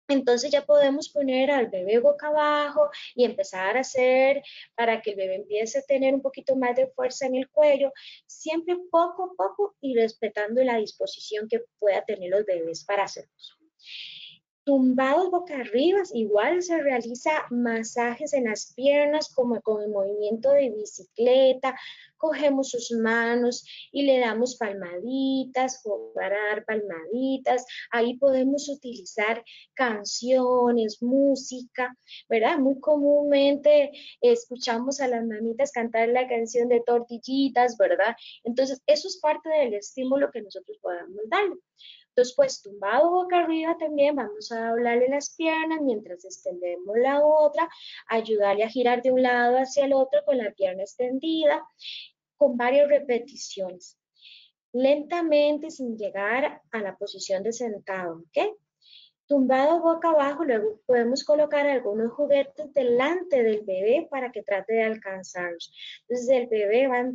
Entonces 0.09 0.51
ya 0.51 0.65
podemos 0.65 1.09
poner 1.09 1.51
al 1.51 1.69
bebé 1.69 1.99
boca 1.99 2.29
abajo 2.29 2.91
y 3.15 3.25
empezar 3.25 3.77
a 3.77 3.81
hacer 3.81 4.43
para 4.75 5.01
que 5.01 5.11
el 5.11 5.17
bebé 5.17 5.37
empiece 5.37 5.79
a 5.79 5.83
tener 5.83 6.15
un 6.15 6.23
poquito 6.23 6.57
más 6.57 6.77
de 6.77 6.89
fuerza 6.89 7.27
en 7.27 7.37
el 7.37 7.49
cuello, 7.49 7.93
siempre 8.27 8.77
poco 8.91 9.25
a 9.25 9.35
poco 9.37 9.77
y 9.81 9.95
respetando 9.95 10.63
la 10.63 10.77
disposición 10.77 11.49
que 11.49 11.63
pueda 11.79 12.05
tener 12.05 12.31
los 12.31 12.45
bebés 12.45 12.85
para 12.85 13.05
hacerlo. 13.05 13.31
Tumbados 14.65 15.31
boca 15.31 15.57
arriba, 15.57 16.01
igual 16.15 16.63
se 16.63 16.83
realiza 16.83 17.31
masajes 17.51 18.33
en 18.33 18.45
las 18.45 18.73
piernas 18.75 19.29
como 19.35 19.61
con 19.61 19.83
el 19.83 19.91
movimiento 19.91 20.53
de 20.53 20.71
bicicleta, 20.71 21.79
cogemos 22.17 22.71
sus 22.71 22.91
manos 22.93 23.67
y 23.93 24.05
le 24.07 24.21
damos 24.21 24.57
palmaditas, 24.57 25.83
para 26.15 26.37
dar 26.49 26.65
palmaditas, 26.65 27.67
ahí 27.91 28.17
podemos 28.17 28.67
utilizar 28.71 29.45
canciones, 29.75 31.03
música, 31.03 31.95
¿verdad? 32.31 32.59
Muy 32.59 32.81
comúnmente 32.81 33.93
escuchamos 34.23 35.01
a 35.01 35.09
las 35.09 35.27
mamitas 35.27 35.73
cantar 35.73 36.09
la 36.09 36.27
canción 36.27 36.69
de 36.69 36.81
tortillitas, 36.81 37.77
¿verdad? 37.77 38.17
Entonces, 38.45 38.81
eso 38.87 39.09
es 39.09 39.19
parte 39.19 39.51
del 39.51 39.75
estímulo 39.75 40.31
que 40.31 40.41
nosotros 40.41 40.79
podemos 40.81 41.21
darle. 41.29 41.57
Después, 42.17 42.63
tumbado 42.63 43.11
boca 43.11 43.39
arriba 43.39 43.77
también, 43.77 44.15
vamos 44.15 44.53
a 44.53 44.71
doblarle 44.71 45.09
las 45.09 45.35
piernas 45.35 45.81
mientras 45.83 46.25
extendemos 46.25 46.97
la 46.97 47.25
otra, 47.25 47.69
ayudarle 48.07 48.63
a 48.63 48.69
girar 48.69 49.03
de 49.03 49.11
un 49.11 49.23
lado 49.23 49.57
hacia 49.57 49.85
el 49.85 49.93
otro 49.93 50.25
con 50.25 50.39
la 50.39 50.53
pierna 50.53 50.83
extendida, 50.83 51.67
con 52.37 52.57
varias 52.57 52.89
repeticiones. 52.89 53.99
Lentamente, 54.73 55.71
sin 55.71 55.97
llegar 55.97 56.63
a 56.71 56.79
la 56.79 56.97
posición 56.97 57.43
de 57.43 57.53
sentado, 57.53 58.23
¿ok? 58.29 58.57
Tumbado 59.27 59.81
boca 59.81 60.11
abajo, 60.11 60.45
luego 60.45 60.81
podemos 60.87 61.25
colocar 61.25 61.67
algunos 61.67 62.13
juguetes 62.13 62.73
delante 62.75 63.43
del 63.43 63.63
bebé 63.65 64.07
para 64.11 64.31
que 64.31 64.43
trate 64.43 64.75
de 64.75 64.83
alcanzarlos. 64.83 65.73
Entonces 66.03 66.29
el 66.29 66.47
bebé 66.47 66.89
va 66.89 67.03
va 67.03 67.11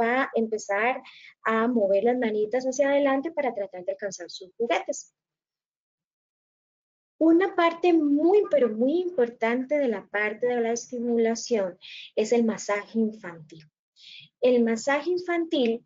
a 0.00 0.30
empezar 0.34 1.02
a 1.44 1.68
mover 1.68 2.04
las 2.04 2.18
manitas 2.18 2.64
hacia 2.64 2.90
adelante 2.90 3.30
para 3.32 3.54
tratar 3.54 3.84
de 3.84 3.92
alcanzar 3.92 4.30
sus 4.30 4.52
juguetes. 4.56 5.14
Una 7.18 7.54
parte 7.54 7.92
muy, 7.92 8.44
pero 8.50 8.70
muy 8.70 9.00
importante 9.00 9.76
de 9.76 9.88
la 9.88 10.06
parte 10.06 10.46
de 10.46 10.60
la 10.60 10.72
estimulación 10.72 11.78
es 12.16 12.32
el 12.32 12.44
masaje 12.44 12.98
infantil. 12.98 13.64
El 14.40 14.64
masaje 14.64 15.10
infantil 15.10 15.84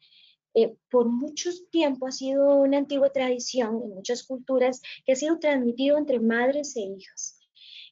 eh, 0.54 0.76
por 0.88 1.08
mucho 1.08 1.50
tiempo 1.72 2.06
ha 2.06 2.12
sido 2.12 2.54
una 2.54 2.78
antigua 2.78 3.10
tradición 3.10 3.82
en 3.82 3.94
muchas 3.94 4.22
culturas 4.22 4.80
que 5.04 5.12
ha 5.12 5.16
sido 5.16 5.40
transmitido 5.40 5.98
entre 5.98 6.20
madres 6.20 6.76
e 6.76 6.82
hijas. 6.82 7.33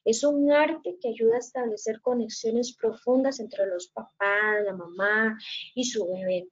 Es 0.05 0.23
un 0.23 0.51
arte 0.51 0.97
que 1.01 1.09
ayuda 1.09 1.35
a 1.35 1.39
establecer 1.39 2.01
conexiones 2.01 2.75
profundas 2.75 3.39
entre 3.39 3.65
los 3.67 3.87
papás, 3.87 4.63
la 4.65 4.73
mamá 4.73 5.37
y 5.75 5.85
su 5.85 6.05
bebé. 6.07 6.47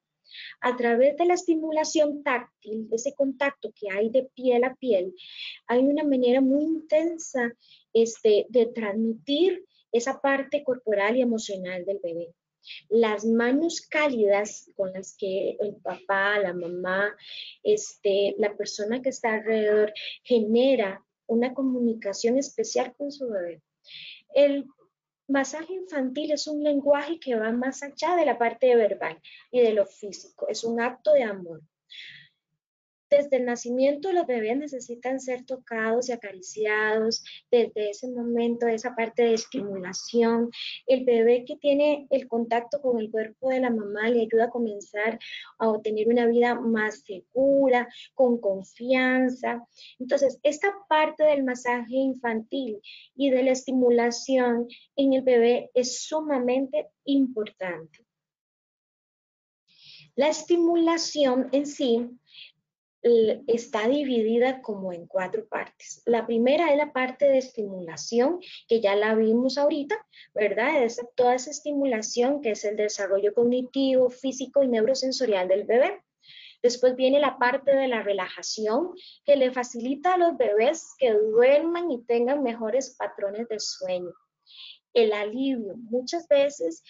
A 0.61 0.77
través 0.77 1.17
de 1.17 1.25
la 1.25 1.33
estimulación 1.33 2.23
táctil, 2.23 2.87
de 2.89 2.95
ese 2.95 3.13
contacto 3.15 3.73
que 3.75 3.91
hay 3.91 4.09
de 4.09 4.29
piel 4.33 4.63
a 4.63 4.75
piel, 4.75 5.13
hay 5.67 5.79
una 5.79 6.03
manera 6.03 6.39
muy 6.39 6.63
intensa 6.63 7.51
este, 7.93 8.45
de 8.49 8.67
transmitir 8.67 9.65
esa 9.91 10.21
parte 10.21 10.63
corporal 10.63 11.17
y 11.17 11.21
emocional 11.21 11.83
del 11.85 11.99
bebé. 12.01 12.33
Las 12.89 13.25
manos 13.25 13.81
cálidas 13.81 14.69
con 14.75 14.93
las 14.93 15.15
que 15.17 15.57
el 15.59 15.75
papá, 15.77 16.39
la 16.39 16.53
mamá, 16.53 17.15
este, 17.63 18.35
la 18.37 18.55
persona 18.55 19.01
que 19.01 19.09
está 19.09 19.33
alrededor 19.33 19.91
genera 20.23 21.03
una 21.31 21.53
comunicación 21.53 22.37
especial 22.37 22.93
con 22.97 23.09
su 23.09 23.29
bebé. 23.29 23.61
El 24.33 24.65
masaje 25.29 25.73
infantil 25.73 26.33
es 26.33 26.45
un 26.47 26.61
lenguaje 26.61 27.19
que 27.19 27.35
va 27.35 27.51
más 27.51 27.83
allá 27.83 28.17
de 28.17 28.25
la 28.25 28.37
parte 28.37 28.75
verbal 28.75 29.17
y 29.49 29.61
de 29.61 29.71
lo 29.71 29.85
físico, 29.85 30.47
es 30.49 30.65
un 30.65 30.81
acto 30.81 31.13
de 31.13 31.23
amor. 31.23 31.61
Desde 33.11 33.35
el 33.35 33.45
nacimiento 33.45 34.13
los 34.13 34.25
bebés 34.25 34.55
necesitan 34.55 35.19
ser 35.19 35.45
tocados 35.45 36.07
y 36.07 36.13
acariciados, 36.13 37.21
desde 37.51 37.89
ese 37.89 38.07
momento, 38.07 38.67
esa 38.67 38.95
parte 38.95 39.23
de 39.23 39.33
estimulación. 39.33 40.49
El 40.87 41.03
bebé 41.03 41.43
que 41.43 41.57
tiene 41.57 42.07
el 42.09 42.29
contacto 42.29 42.81
con 42.81 43.01
el 43.01 43.11
cuerpo 43.11 43.49
de 43.49 43.59
la 43.59 43.69
mamá 43.69 44.07
le 44.07 44.21
ayuda 44.21 44.45
a 44.45 44.49
comenzar 44.49 45.19
a 45.59 45.67
obtener 45.67 46.07
una 46.07 46.25
vida 46.25 46.55
más 46.55 47.01
segura, 47.01 47.89
con 48.13 48.39
confianza. 48.39 49.61
Entonces, 49.99 50.39
esta 50.43 50.73
parte 50.87 51.25
del 51.25 51.43
masaje 51.43 51.95
infantil 51.95 52.79
y 53.13 53.29
de 53.29 53.43
la 53.43 53.51
estimulación 53.51 54.69
en 54.95 55.11
el 55.11 55.21
bebé 55.21 55.69
es 55.73 56.01
sumamente 56.01 56.87
importante. 57.03 58.05
La 60.15 60.27
estimulación 60.27 61.47
en 61.51 61.65
sí 61.65 62.09
está 63.03 63.87
dividida 63.87 64.61
como 64.61 64.93
en 64.93 65.07
cuatro 65.07 65.47
partes. 65.47 66.03
La 66.05 66.25
primera 66.27 66.71
es 66.71 66.77
la 66.77 66.93
parte 66.93 67.25
de 67.25 67.39
estimulación, 67.39 68.39
que 68.67 68.79
ya 68.79 68.95
la 68.95 69.15
vimos 69.15 69.57
ahorita, 69.57 69.95
¿verdad? 70.33 70.83
Es 70.83 71.01
toda 71.15 71.35
esa 71.35 71.49
estimulación 71.49 72.41
que 72.41 72.51
es 72.51 72.63
el 72.63 72.75
desarrollo 72.75 73.33
cognitivo, 73.33 74.09
físico 74.09 74.63
y 74.63 74.67
neurosensorial 74.67 75.47
del 75.47 75.65
bebé. 75.65 76.01
Después 76.61 76.95
viene 76.95 77.19
la 77.19 77.39
parte 77.39 77.75
de 77.75 77.87
la 77.87 78.03
relajación, 78.03 78.91
que 79.25 79.35
le 79.35 79.51
facilita 79.51 80.13
a 80.13 80.17
los 80.17 80.37
bebés 80.37 80.93
que 80.99 81.11
duerman 81.11 81.89
y 81.89 82.03
tengan 82.03 82.43
mejores 82.43 82.95
patrones 82.97 83.47
de 83.47 83.59
sueño. 83.59 84.13
El 84.93 85.13
alivio. 85.13 85.75
Muchas 85.77 86.27
veces 86.27 86.83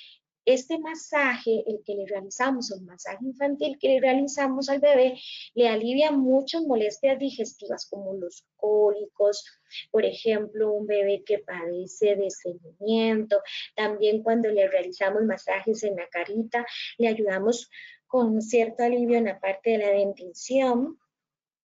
este 0.45 0.80
masaje, 0.80 1.63
el 1.67 1.82
que 1.86 1.95
le 1.95 2.06
realizamos, 2.08 2.71
el 2.71 2.82
masaje 2.82 3.23
infantil 3.23 3.77
que 3.80 3.89
le 3.89 4.01
realizamos 4.01 4.69
al 4.69 4.80
bebé, 4.80 5.19
le 5.54 5.67
alivia 5.67 6.12
muchas 6.12 6.63
molestias 6.63 7.19
digestivas 7.19 7.88
como 7.88 8.13
los 8.13 8.45
cólicos, 8.56 9.45
por 9.91 10.06
ejemplo, 10.06 10.71
un 10.71 10.88
bebé 10.88 11.23
que 11.23 11.39
padece 11.39 12.15
de 12.15 12.27
estreñimiento. 12.27 13.41
También 13.75 14.23
cuando 14.23 14.49
le 14.49 14.67
realizamos 14.67 15.23
masajes 15.23 15.84
en 15.84 15.95
la 15.95 16.08
carita, 16.08 16.65
le 16.97 17.08
ayudamos 17.08 17.69
con 18.08 18.41
cierto 18.41 18.84
alivio 18.84 19.17
en 19.17 19.25
la 19.25 19.39
parte 19.39 19.71
de 19.71 19.77
la 19.77 19.89
dentición. 19.89 20.97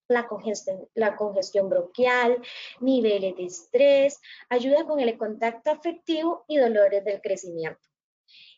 La 0.10 0.26
congestión, 0.26 0.88
la 0.94 1.18
congestión 1.18 1.68
bronquial, 1.68 2.42
niveles 2.80 3.36
de 3.36 3.44
estrés, 3.44 4.22
ayuda 4.48 4.86
con 4.86 5.02
el 5.02 5.18
contacto 5.18 5.70
afectivo 5.70 6.46
y 6.48 6.56
dolores 6.56 7.04
del 7.04 7.20
crecimiento. 7.20 7.90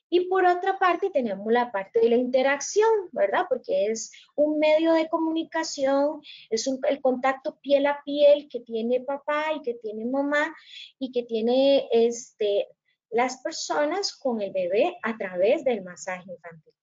Y 0.09 0.21
por 0.27 0.45
otra 0.45 0.77
parte 0.79 1.09
tenemos 1.11 1.51
la 1.51 1.71
parte 1.71 1.99
de 1.99 2.09
la 2.09 2.15
interacción, 2.15 2.89
¿verdad? 3.11 3.45
Porque 3.47 3.87
es 3.87 4.11
un 4.35 4.57
medio 4.57 4.93
de 4.93 5.07
comunicación, 5.07 6.21
es 6.49 6.67
el 6.67 7.01
contacto 7.01 7.59
piel 7.61 7.85
a 7.85 8.01
piel 8.03 8.47
que 8.49 8.61
tiene 8.61 9.01
papá 9.01 9.53
y 9.55 9.61
que 9.61 9.75
tiene 9.75 10.05
mamá 10.05 10.55
y 10.97 11.11
que 11.11 11.23
tiene 11.23 11.87
este, 11.91 12.67
las 13.11 13.41
personas 13.41 14.15
con 14.15 14.41
el 14.41 14.51
bebé 14.51 14.97
a 15.03 15.15
través 15.17 15.63
del 15.63 15.83
masaje 15.83 16.31
infantil. 16.31 16.73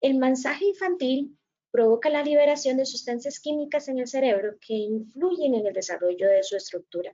El 0.00 0.18
masaje 0.18 0.66
infantil 0.66 1.36
provoca 1.72 2.08
la 2.08 2.22
liberación 2.22 2.76
de 2.76 2.86
sustancias 2.86 3.40
químicas 3.40 3.88
en 3.88 3.98
el 3.98 4.06
cerebro 4.06 4.58
que 4.64 4.74
influyen 4.74 5.54
en 5.54 5.66
el 5.66 5.72
desarrollo 5.72 6.28
de 6.28 6.44
su 6.44 6.56
estructura 6.56 7.12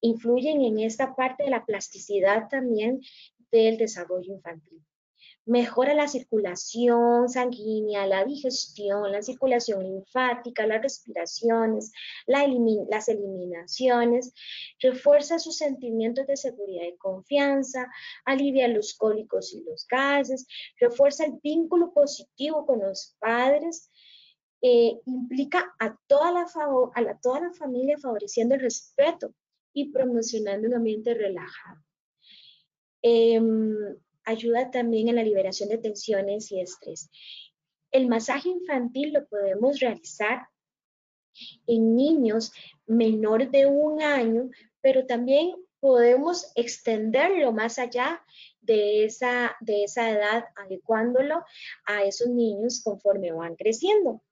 influyen 0.00 0.62
en 0.62 0.78
esta 0.78 1.14
parte 1.14 1.44
de 1.44 1.50
la 1.50 1.64
plasticidad 1.64 2.48
también 2.48 3.00
del 3.50 3.76
desarrollo 3.76 4.32
infantil. 4.32 4.84
Mejora 5.46 5.94
la 5.94 6.06
circulación 6.06 7.28
sanguínea, 7.28 8.06
la 8.06 8.24
digestión, 8.24 9.10
la 9.10 9.22
circulación 9.22 9.82
linfática, 9.82 10.66
las 10.66 10.82
respiraciones, 10.82 11.92
las 12.26 13.08
eliminaciones, 13.08 14.32
refuerza 14.80 15.38
sus 15.38 15.56
sentimientos 15.56 16.26
de 16.26 16.36
seguridad 16.36 16.84
y 16.86 16.96
confianza, 16.98 17.90
alivia 18.24 18.68
los 18.68 18.94
cólicos 18.94 19.52
y 19.54 19.64
los 19.64 19.86
gases, 19.88 20.46
refuerza 20.78 21.24
el 21.24 21.40
vínculo 21.42 21.92
positivo 21.92 22.66
con 22.66 22.80
los 22.80 23.16
padres, 23.18 23.90
eh, 24.62 25.00
implica 25.06 25.74
a 25.80 25.96
toda, 26.06 26.32
la 26.32 26.42
a 26.42 27.18
toda 27.18 27.40
la 27.40 27.52
familia 27.54 27.98
favoreciendo 27.98 28.54
el 28.54 28.60
respeto 28.60 29.34
y 29.72 29.90
promocionando 29.90 30.68
un 30.68 30.74
ambiente 30.74 31.14
relajado. 31.14 31.82
Em, 33.02 33.96
ayuda 34.24 34.70
también 34.70 35.08
en 35.08 35.16
la 35.16 35.22
liberación 35.22 35.68
de 35.68 35.78
tensiones 35.78 36.50
y 36.52 36.60
estrés. 36.60 37.10
El 37.90 38.08
masaje 38.08 38.48
infantil 38.48 39.12
lo 39.12 39.26
podemos 39.26 39.80
realizar 39.80 40.46
en 41.66 41.96
niños 41.96 42.52
menor 42.86 43.50
de 43.50 43.66
un 43.66 44.02
año, 44.02 44.50
pero 44.80 45.06
también 45.06 45.54
podemos 45.80 46.52
extenderlo 46.54 47.52
más 47.52 47.78
allá 47.78 48.22
de 48.60 49.04
esa, 49.04 49.56
de 49.60 49.84
esa 49.84 50.10
edad, 50.10 50.44
adecuándolo 50.56 51.42
a 51.86 52.04
esos 52.04 52.28
niños 52.28 52.82
conforme 52.84 53.32
van 53.32 53.56
creciendo. 53.56 54.22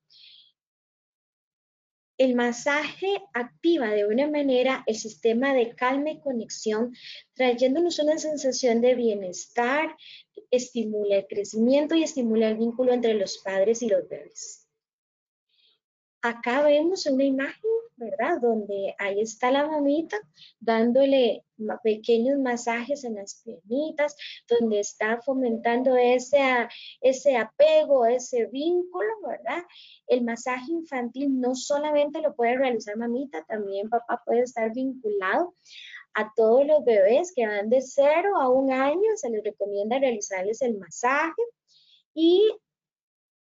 El 2.19 2.35
masaje 2.35 3.23
activa 3.33 3.91
de 3.91 4.05
una 4.05 4.29
manera 4.29 4.83
el 4.87 4.97
sistema 4.97 5.55
de 5.55 5.77
calma 5.77 6.11
y 6.11 6.19
conexión, 6.19 6.93
trayéndonos 7.35 8.01
una 8.01 8.19
sensación 8.19 8.81
de 8.81 8.97
bienestar, 8.97 9.97
estimula 10.51 11.17
el 11.17 11.27
crecimiento 11.29 11.95
y 11.95 12.03
estimula 12.03 12.49
el 12.49 12.57
vínculo 12.57 12.93
entre 12.93 13.15
los 13.15 13.39
padres 13.39 13.83
y 13.83 13.89
los 13.89 14.09
bebés. 14.09 14.69
Acá 16.21 16.63
vemos 16.63 17.07
una 17.07 17.23
imagen 17.23 17.68
¿verdad? 17.99 18.41
Donde 18.41 18.95
ahí 18.99 19.21
está 19.21 19.51
la 19.51 19.67
mamita 19.67 20.17
dándole 20.61 21.45
pequeños 21.83 22.39
masajes 22.39 23.05
en 23.05 23.17
las 23.17 23.43
piernitas, 23.45 24.17
donde 24.49 24.81
está 24.81 25.21
fomentando 25.23 25.97
ese, 25.97 26.39
ese 27.01 27.37
apego, 27.37 28.07
ese 28.07 28.47
vínculo, 28.47 29.09
¿verdad? 29.27 29.65
El 30.07 30.23
masaje 30.23 30.71
infantil 30.71 31.41
no 31.41 31.55
solamente 31.55 32.21
lo 32.21 32.35
puede 32.35 32.57
realizar 32.57 32.97
mamita, 32.97 33.45
también 33.45 33.89
papá 33.89 34.23
puede 34.25 34.43
estar 34.43 34.73
vinculado 34.73 35.55
a 36.15 36.33
todos 36.35 36.67
los 36.67 36.85
bebés 36.85 37.33
que 37.35 37.47
van 37.47 37.69
de 37.69 37.81
0 37.81 38.37
a 38.37 38.49
un 38.49 38.73
año, 38.73 39.17
se 39.17 39.31
les 39.31 39.45
recomienda 39.45 39.99
realizarles 39.99 40.63
el 40.63 40.79
masaje 40.79 41.43
y 42.15 42.51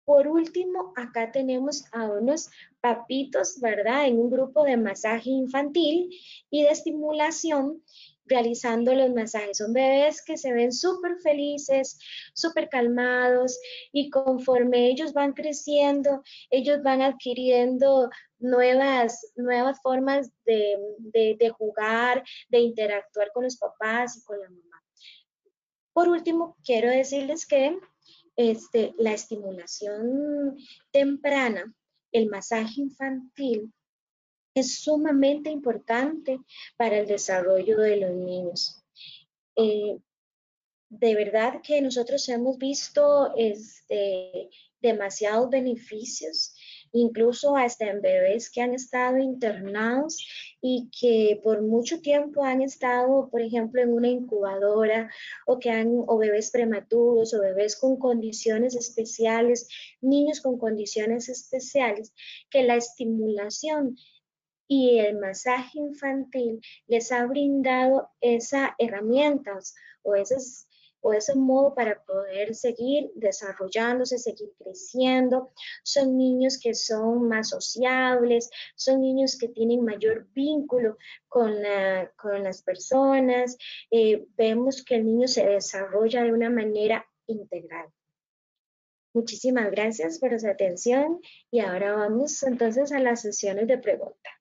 por 0.06 0.28
último, 0.28 0.94
acá 0.96 1.32
tenemos 1.32 1.86
a 1.92 2.06
unos 2.06 2.50
papitos, 2.82 3.60
¿verdad? 3.60 4.08
En 4.08 4.20
un 4.20 4.30
grupo 4.30 4.64
de 4.64 4.78
masaje 4.78 5.30
infantil 5.30 6.10
y 6.50 6.64
de 6.64 6.70
estimulación 6.70 7.82
realizando 8.26 8.94
los 8.94 9.14
masajes. 9.14 9.58
Son 9.58 9.74
bebés 9.74 10.24
que 10.24 10.38
se 10.38 10.54
ven 10.54 10.72
súper 10.72 11.20
felices, 11.20 12.00
súper 12.34 12.70
calmados 12.70 13.60
y 13.92 14.10
conforme 14.10 14.88
ellos 14.88 15.14
van 15.14 15.34
creciendo, 15.34 16.24
ellos 16.50 16.82
van 16.84 17.02
adquiriendo 17.02 18.10
nuevas, 18.40 19.34
nuevas 19.36 19.82
formas 19.82 20.32
de, 20.46 20.78
de 21.38 21.50
jugar, 21.50 22.24
de 22.50 22.60
interactuar 22.60 23.32
con 23.34 23.44
los 23.44 23.58
papás 23.58 24.18
y 24.18 24.24
con 24.24 24.40
la 24.40 24.50
mamá. 24.50 24.84
Por 25.94 26.10
último, 26.10 26.58
quiero 26.66 26.90
decirles 26.90 27.46
que 27.46 27.78
este, 28.36 28.94
la 28.98 29.14
estimulación 29.14 30.58
temprana, 30.92 31.74
el 32.12 32.30
masaje 32.30 32.82
infantil, 32.82 33.72
es 34.56 34.82
sumamente 34.82 35.50
importante 35.50 36.40
para 36.78 37.00
el 37.00 37.08
desarrollo 37.08 37.80
de 37.80 37.98
los 37.98 38.12
niños. 38.12 38.84
Eh, 39.56 39.98
de 40.90 41.16
verdad 41.16 41.62
que 41.64 41.82
nosotros 41.82 42.28
hemos 42.30 42.58
visto 42.58 43.34
este, 43.36 44.50
demasiados 44.80 45.50
beneficios, 45.50 46.54
incluso 46.94 47.58
hasta 47.58 47.90
en 47.90 48.02
bebés 48.02 48.50
que 48.50 48.62
han 48.62 48.74
estado 48.74 49.18
internados 49.18 50.26
y 50.62 50.90
que 50.98 51.42
por 51.44 51.62
mucho 51.62 52.00
tiempo 52.00 52.44
han 52.44 52.62
estado, 52.62 53.30
por 53.30 53.42
ejemplo, 53.42 53.82
en 53.82 53.94
una 53.94 54.08
incubadora 54.08 55.12
o 55.46 55.60
que 55.60 55.70
han 55.70 55.90
o 56.08 56.18
bebés 56.18 56.52
prematuros 56.52 57.34
o 57.34 57.42
bebés 57.42 57.76
con 57.76 57.98
condiciones 57.98 58.76
especiales, 58.76 59.68
niños 60.02 60.40
con 60.40 60.58
condiciones 60.58 61.28
especiales, 61.30 62.14
que 62.50 62.64
la 62.64 62.76
estimulación 62.76 63.98
y 64.68 65.00
el 65.00 65.20
masaje 65.20 65.80
infantil 65.80 66.62
les 66.88 67.12
ha 67.12 67.26
brindado 67.26 68.10
esas 68.22 68.72
herramientas 68.78 69.76
o 70.04 70.16
esas 70.16 70.68
o 71.04 71.14
ese 71.14 71.36
modo 71.36 71.76
para 71.76 72.02
poder 72.04 72.56
seguir 72.56 73.12
desarrollándose, 73.16 74.18
seguir 74.18 74.54
creciendo. 74.58 75.52
Son 75.84 76.18
niños 76.18 76.58
que 76.58 76.74
son 76.74 77.28
más 77.28 77.50
sociables, 77.50 78.50
son 78.76 79.02
niños 79.02 79.38
que 79.38 79.50
tienen 79.50 79.84
mayor 79.84 80.28
vínculo 80.34 80.98
con, 81.28 81.62
las 81.62 82.64
personas. 82.64 83.58
Eh, 83.92 84.26
vemos 84.38 84.84
que 84.84 84.96
el 84.96 85.06
niño 85.06 85.28
se 85.28 85.46
desarrolla 85.46 86.24
de 86.24 86.32
una 86.32 86.50
manera 86.50 87.06
integral. 87.28 87.88
Muchísimas 89.14 89.70
gracias 89.72 90.20
por 90.20 90.40
su 90.40 90.48
atención 90.48 91.20
y 91.52 91.60
ahora 91.60 91.94
vamos 91.94 92.42
entonces 92.44 92.92
a 92.94 93.00
las 93.00 93.22
sesiones 93.22 93.68
de 93.68 93.78
preguntas. 93.78 94.34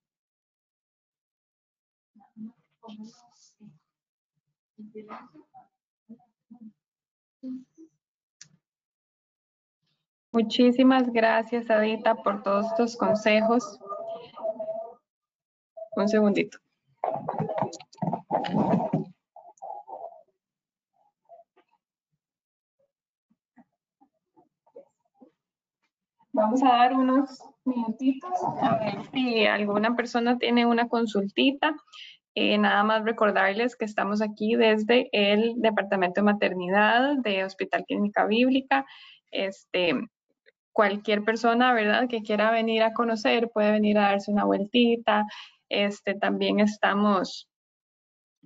Muchísimas 10.33 11.13
gracias, 11.13 11.71
Adita, 11.71 12.15
por 12.15 12.43
todos 12.43 12.67
estos 12.67 12.97
consejos. 12.97 13.79
Un 15.95 16.09
segundito. 16.09 16.59
Vamos 26.33 26.63
a 26.63 26.69
dar 26.69 26.95
unos 26.95 27.43
minutitos 27.67 28.31
a 28.63 28.79
ver 28.79 29.05
si 29.13 29.45
alguna 29.45 29.95
persona 29.95 30.39
tiene 30.39 30.65
una 30.65 30.89
consultita. 30.89 31.77
Eh, 32.35 32.57
nada 32.57 32.83
más 32.85 33.05
recordarles 33.05 33.77
que 33.77 33.85
estamos 33.85 34.23
aquí 34.23 34.57
desde 34.57 35.11
el 35.13 35.61
Departamento 35.61 36.23
de 36.23 36.33
Maternidad 36.33 37.19
de 37.19 37.45
Hospital 37.45 37.85
Clínica 37.87 38.25
Bíblica. 38.25 38.87
Este, 39.31 39.95
cualquier 40.73 41.25
persona, 41.25 41.73
¿verdad?, 41.75 42.09
que 42.09 42.23
quiera 42.23 42.51
venir 42.51 42.83
a 42.83 42.93
conocer, 42.93 43.51
puede 43.51 43.73
venir 43.73 43.99
a 43.99 44.11
darse 44.11 44.31
una 44.31 44.45
vueltita. 44.45 45.25
Este, 45.69 46.15
también 46.15 46.61
estamos 46.61 47.49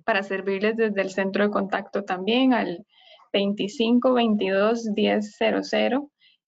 para 0.05 0.23
servirles 0.23 0.77
desde 0.77 1.01
el 1.01 1.09
centro 1.09 1.43
de 1.43 1.49
contacto 1.51 2.03
también 2.03 2.53
al 2.53 2.85
25 3.33 4.13
22 4.13 4.85
1000. 4.95 6.01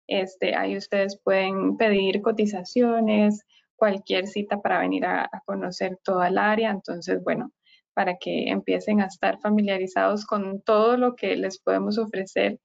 Este, 0.08 0.56
ahí 0.56 0.76
ustedes 0.76 1.20
pueden 1.24 1.78
pedir 1.78 2.22
cotizaciones, 2.22 3.46
cualquier 3.76 4.28
cita 4.28 4.62
para 4.62 4.80
venir 4.80 5.06
a, 5.06 5.30
conocer 5.46 5.98
toda 6.04 6.28
el 6.30 6.38
área. 6.38 6.72
Entonces, 6.72 7.24
bueno, 7.24 7.52
para 7.94 8.18
que 8.18 8.50
empiecen 8.50 9.02
a 9.02 9.06
estar 9.06 9.40
familiarizados 9.40 10.26
con 10.26 10.62
todo 10.62 10.98
lo 10.98 11.16
que 11.16 11.36
les 11.36 11.60
podemos 11.60 11.98
ofrecer 11.98 12.60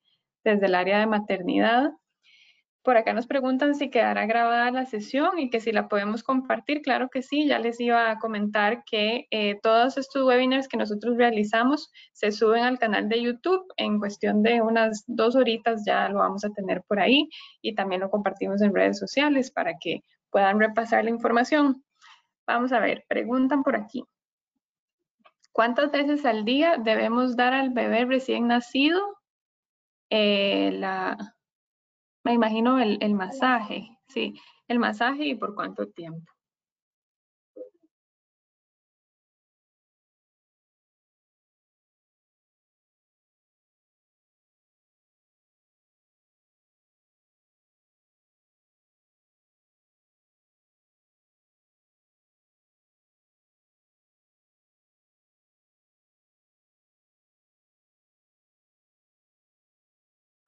desde 0.44 0.66
el 0.66 0.74
área 0.74 1.00
de 1.00 1.06
maternidad. 1.06 1.90
Por 2.84 2.98
acá 2.98 3.14
nos 3.14 3.26
preguntan 3.26 3.74
si 3.74 3.88
quedará 3.88 4.26
grabada 4.26 4.70
la 4.70 4.84
sesión 4.84 5.38
y 5.38 5.48
que 5.48 5.58
si 5.58 5.72
la 5.72 5.88
podemos 5.88 6.22
compartir. 6.22 6.82
Claro 6.82 7.08
que 7.08 7.22
sí, 7.22 7.46
ya 7.48 7.58
les 7.58 7.80
iba 7.80 8.10
a 8.10 8.18
comentar 8.18 8.84
que 8.84 9.26
eh, 9.30 9.58
todos 9.62 9.96
estos 9.96 10.22
webinars 10.22 10.68
que 10.68 10.76
nosotros 10.76 11.16
realizamos 11.16 11.90
se 12.12 12.30
suben 12.30 12.62
al 12.62 12.78
canal 12.78 13.08
de 13.08 13.22
YouTube. 13.22 13.64
En 13.78 13.98
cuestión 13.98 14.42
de 14.42 14.60
unas 14.60 15.02
dos 15.06 15.34
horitas 15.34 15.82
ya 15.86 16.10
lo 16.10 16.18
vamos 16.18 16.44
a 16.44 16.50
tener 16.50 16.82
por 16.82 17.00
ahí 17.00 17.30
y 17.62 17.74
también 17.74 18.02
lo 18.02 18.10
compartimos 18.10 18.60
en 18.60 18.74
redes 18.74 18.98
sociales 18.98 19.50
para 19.50 19.78
que 19.80 20.02
puedan 20.28 20.60
repasar 20.60 21.04
la 21.04 21.10
información. 21.10 21.82
Vamos 22.46 22.70
a 22.72 22.80
ver, 22.80 23.06
preguntan 23.08 23.62
por 23.62 23.76
aquí. 23.76 24.04
¿Cuántas 25.52 25.90
veces 25.90 26.26
al 26.26 26.44
día 26.44 26.76
debemos 26.76 27.34
dar 27.34 27.54
al 27.54 27.70
bebé 27.70 28.04
recién 28.04 28.46
nacido 28.46 29.00
eh, 30.10 30.70
la, 30.74 31.33
me 32.24 32.32
imagino 32.32 32.78
el, 32.80 32.98
el 33.00 33.14
masaje, 33.14 33.96
sí, 34.08 34.34
el 34.68 34.78
masaje 34.78 35.26
y 35.26 35.34
por 35.34 35.54
cuánto 35.54 35.86
tiempo? 35.88 36.33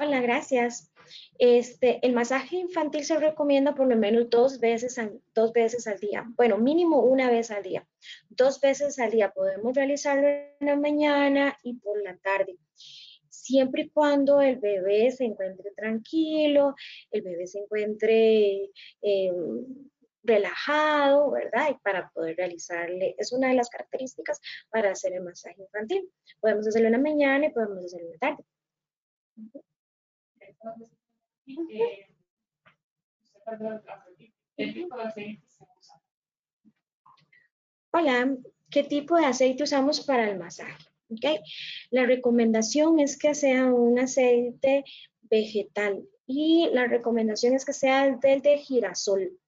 Hola, 0.07 0.21
gracias. 0.21 0.93
Este, 1.37 1.99
el 2.07 2.13
masaje 2.13 2.55
infantil 2.55 3.03
se 3.05 3.19
recomienda 3.19 3.75
por 3.75 3.89
lo 3.89 3.97
menos 3.97 4.31
dos 4.31 4.61
veces, 4.61 5.01
dos 5.35 5.53
veces 5.53 5.89
al 5.89 5.99
día. 5.99 6.25
Bueno, 6.37 6.59
mínimo 6.59 7.01
una 7.01 7.29
vez 7.29 7.51
al 7.51 7.65
día. 7.65 7.85
Dos 8.29 8.61
veces 8.61 9.01
al 9.01 9.11
día 9.11 9.33
podemos 9.33 9.75
realizarlo 9.75 10.29
en 10.29 10.49
la 10.61 10.77
mañana 10.77 11.59
y 11.65 11.75
por 11.75 12.01
la 12.05 12.17
tarde. 12.19 12.57
Siempre 13.29 13.83
y 13.83 13.89
cuando 13.89 14.41
el 14.41 14.59
bebé 14.59 15.11
se 15.11 15.25
encuentre 15.25 15.73
tranquilo, 15.73 16.77
el 17.11 17.23
bebé 17.23 17.49
se 17.49 17.59
encuentre 17.59 18.71
em, 19.03 19.89
relajado, 20.23 21.33
¿verdad? 21.33 21.71
Y 21.73 21.75
para 21.83 22.11
poder 22.11 22.37
realizarle, 22.37 23.17
es 23.19 23.33
una 23.33 23.49
de 23.49 23.55
las 23.55 23.71
características 23.71 24.41
para 24.71 24.93
hacer 24.93 25.15
el 25.15 25.25
masaje 25.25 25.61
infantil. 25.61 26.09
Podemos 26.39 26.69
hacerlo 26.69 26.87
en 26.87 26.93
la 26.93 27.01
mañana 27.01 27.47
y 27.47 27.51
podemos 27.51 27.85
hacerlo 27.85 28.07
en 28.07 28.13
la 28.13 28.19
tarde. 28.19 28.45
Hola, 37.93 38.37
¿qué 38.71 38.83
tipo 38.83 39.17
de 39.17 39.27
aceite 39.27 39.63
usamos 39.63 40.01
para 40.05 40.29
el 40.29 40.39
masaje? 40.39 40.85
Okay. 41.09 41.39
La 41.91 42.05
recomendación 42.05 42.99
es 42.99 43.17
que 43.17 43.35
sea 43.35 43.67
un 43.67 43.99
aceite 44.01 44.85
vegetal 45.23 46.05
y 46.27 46.69
la 46.73 46.87
recomendación 46.87 47.55
es 47.55 47.65
que 47.65 47.73
sea 47.73 48.07
el 48.07 48.19
del 48.19 48.43
de 48.43 48.59
girasol. 48.59 49.39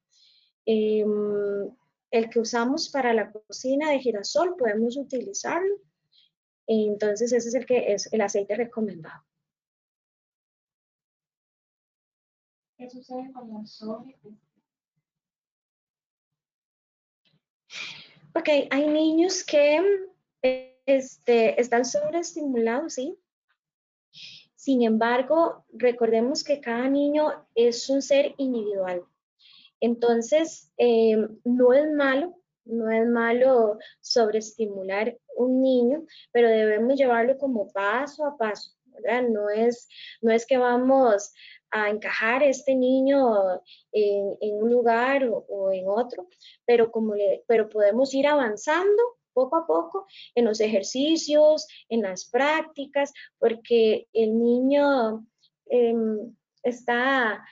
Em, 0.65 1.69
el 2.11 2.29
que 2.29 2.39
usamos 2.39 2.89
para 2.89 3.13
la 3.13 3.29
cocina 3.31 3.91
de 3.91 3.99
girasol 3.99 4.55
podemos 4.55 4.95
utilizarlo. 4.95 5.81
Entonces 6.65 7.33
ese 7.33 7.49
es 7.49 7.55
el 7.55 7.65
que 7.65 7.91
es 7.93 8.11
el 8.13 8.21
aceite 8.21 8.55
recomendado. 8.55 9.28
¿Qué 12.79 12.89
sucede 12.89 13.29
con 13.33 13.51
los 13.51 13.73
sobre? 13.73 14.15
Ok, 18.33 18.47
hay 18.71 18.87
niños 18.87 19.43
que 19.43 20.07
este, 20.85 21.59
están 21.59 21.83
sobreestimulados, 21.83 22.93
¿sí? 22.93 23.19
Sin 24.55 24.83
embargo, 24.83 25.65
recordemos 25.73 26.41
que 26.41 26.61
cada 26.61 26.87
niño 26.87 27.45
es 27.53 27.89
un 27.89 28.01
ser 28.01 28.33
individual. 28.37 29.03
Entonces, 29.81 30.71
eh, 30.77 31.17
no 31.43 31.73
es 31.73 31.91
malo, 31.91 32.33
no 32.63 32.89
es 32.89 33.05
malo 33.09 33.77
sobreestimular 33.99 35.19
un 35.35 35.61
niño, 35.61 36.05
pero 36.31 36.47
debemos 36.47 36.97
llevarlo 36.97 37.37
como 37.37 37.69
paso 37.73 38.25
a 38.25 38.37
paso, 38.37 38.71
¿verdad? 38.85 39.23
No 39.23 39.49
es, 39.49 39.89
no 40.21 40.31
es 40.31 40.45
que 40.45 40.57
vamos 40.57 41.33
a 41.71 41.89
encajar 41.89 42.43
este 42.43 42.75
niño 42.75 43.61
en, 43.91 44.53
un 44.61 44.69
lugar 44.71 45.29
o, 45.29 45.71
en 45.71 45.87
otro, 45.87 46.27
pero, 46.65 46.91
como 46.91 47.15
le, 47.15 47.43
pero 47.47 47.69
podemos 47.69 48.13
ir 48.13 48.27
avanzando 48.27 49.01
poco 49.33 49.57
a 49.57 49.67
poco 49.67 50.07
en 50.35 50.45
los 50.45 50.59
ejercicios, 50.59 51.67
en 51.87 52.01
las 52.01 52.29
prácticas, 52.29 53.13
porque 53.37 54.07
el 54.13 54.37
niño 54.37 55.25
em, 55.67 56.35
está 56.63 57.43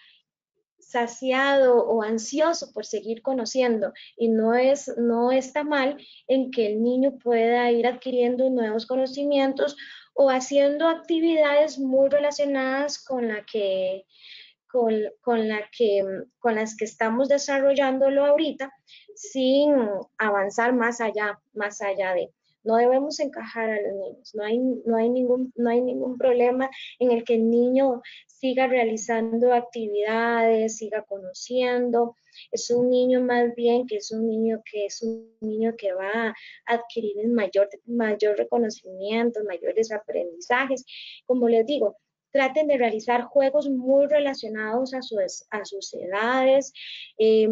saciado 0.79 1.85
o 1.85 2.01
ansioso 2.01 2.71
por 2.71 2.85
seguir 2.85 3.21
conociendo 3.21 3.91
y 4.15 4.29
no 4.29 4.53
es 4.55 4.87
no 4.97 5.33
está 5.33 5.65
mal 5.65 5.97
en 6.27 6.49
que 6.49 6.65
el 6.67 6.81
niño 6.81 7.17
pueda 7.17 7.69
ir 7.71 7.85
adquiriendo 7.85 8.49
nuevos 8.49 8.85
conocimientos 8.85 9.75
o 10.17 10.29
haciendo 10.29 10.87
actividades 10.87 11.77
muy 11.77 12.09
relacionadas 12.09 13.03
con 13.03 13.27
la 13.27 13.45
que 13.45 14.05
con, 15.21 15.47
la 15.47 15.61
que, 15.75 16.03
con 16.39 16.55
las 16.55 16.75
que 16.75 16.85
estamos 16.85 17.29
desarrollándolo 17.29 18.25
ahorita 18.25 18.71
sin 19.15 19.73
avanzar 20.17 20.73
más 20.73 21.01
allá, 21.01 21.39
más 21.53 21.81
allá 21.81 22.13
de. 22.13 22.29
No 22.63 22.75
debemos 22.75 23.19
encajar 23.19 23.69
a 23.69 23.81
los 23.81 23.93
niños, 23.93 24.35
no 24.35 24.43
hay, 24.43 24.59
no 24.59 24.97
hay, 24.97 25.09
ningún, 25.09 25.53
no 25.55 25.69
hay 25.69 25.81
ningún 25.81 26.17
problema 26.17 26.69
en 26.99 27.11
el 27.11 27.23
que 27.23 27.35
el 27.35 27.49
niño 27.49 28.01
siga 28.27 28.67
realizando 28.67 29.53
actividades, 29.53 30.77
siga 30.77 31.03
conociendo. 31.03 32.15
Es 32.51 32.69
un 32.69 32.89
niño 32.89 33.21
más 33.21 33.53
bien 33.55 33.85
que 33.87 33.97
es 33.97 34.11
un 34.11 34.27
niño 34.27 34.61
que 34.69 34.85
es 34.85 35.01
un 35.01 35.35
niño 35.41 35.73
que 35.77 35.93
va 35.93 36.29
a 36.29 36.35
adquirir 36.65 37.27
mayor, 37.29 37.69
mayor 37.85 38.37
reconocimiento, 38.37 39.43
mayores 39.45 39.91
aprendizajes. 39.91 40.85
Como 41.25 41.47
les 41.49 41.65
digo, 41.65 41.97
traten 42.31 42.67
de 42.67 42.77
realizar 42.77 43.23
juegos 43.23 43.69
muy 43.69 44.07
relacionados 44.07 44.93
a 44.93 45.01
sus, 45.01 45.45
a 45.49 45.65
sus 45.65 45.93
edades, 45.93 46.73
em, 47.17 47.51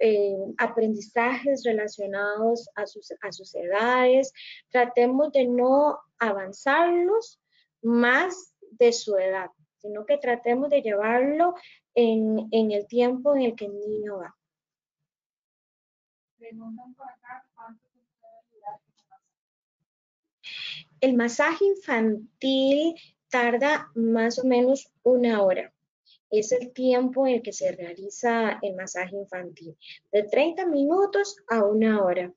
em, 0.00 0.54
aprendizajes 0.58 1.62
relacionados 1.64 2.68
a 2.76 2.86
sus, 2.86 3.12
a 3.22 3.32
sus 3.32 3.54
edades. 3.54 4.32
Tratemos 4.70 5.32
de 5.32 5.46
no 5.46 5.98
avanzarlos 6.18 7.40
más 7.82 8.54
de 8.72 8.92
su 8.92 9.16
edad, 9.16 9.50
sino 9.78 10.04
que 10.04 10.18
tratemos 10.18 10.70
de 10.70 10.82
llevarlo 10.82 11.54
en, 11.94 12.48
en 12.50 12.72
el 12.72 12.86
tiempo 12.86 13.34
en 13.34 13.42
el 13.42 13.56
que 13.56 13.66
el 13.66 13.78
niño 13.78 14.18
va. 14.18 14.34
El 21.00 21.14
masaje 21.14 21.64
infantil 21.64 22.94
tarda 23.30 23.90
más 23.94 24.38
o 24.38 24.44
menos 24.44 24.90
una 25.02 25.42
hora. 25.42 25.72
Es 26.30 26.52
el 26.52 26.72
tiempo 26.72 27.26
en 27.26 27.36
el 27.36 27.42
que 27.42 27.52
se 27.52 27.72
realiza 27.72 28.58
el 28.62 28.74
masaje 28.74 29.16
infantil, 29.16 29.76
de 30.12 30.24
30 30.24 30.66
minutos 30.66 31.36
a 31.48 31.64
una 31.64 32.04
hora. 32.04 32.32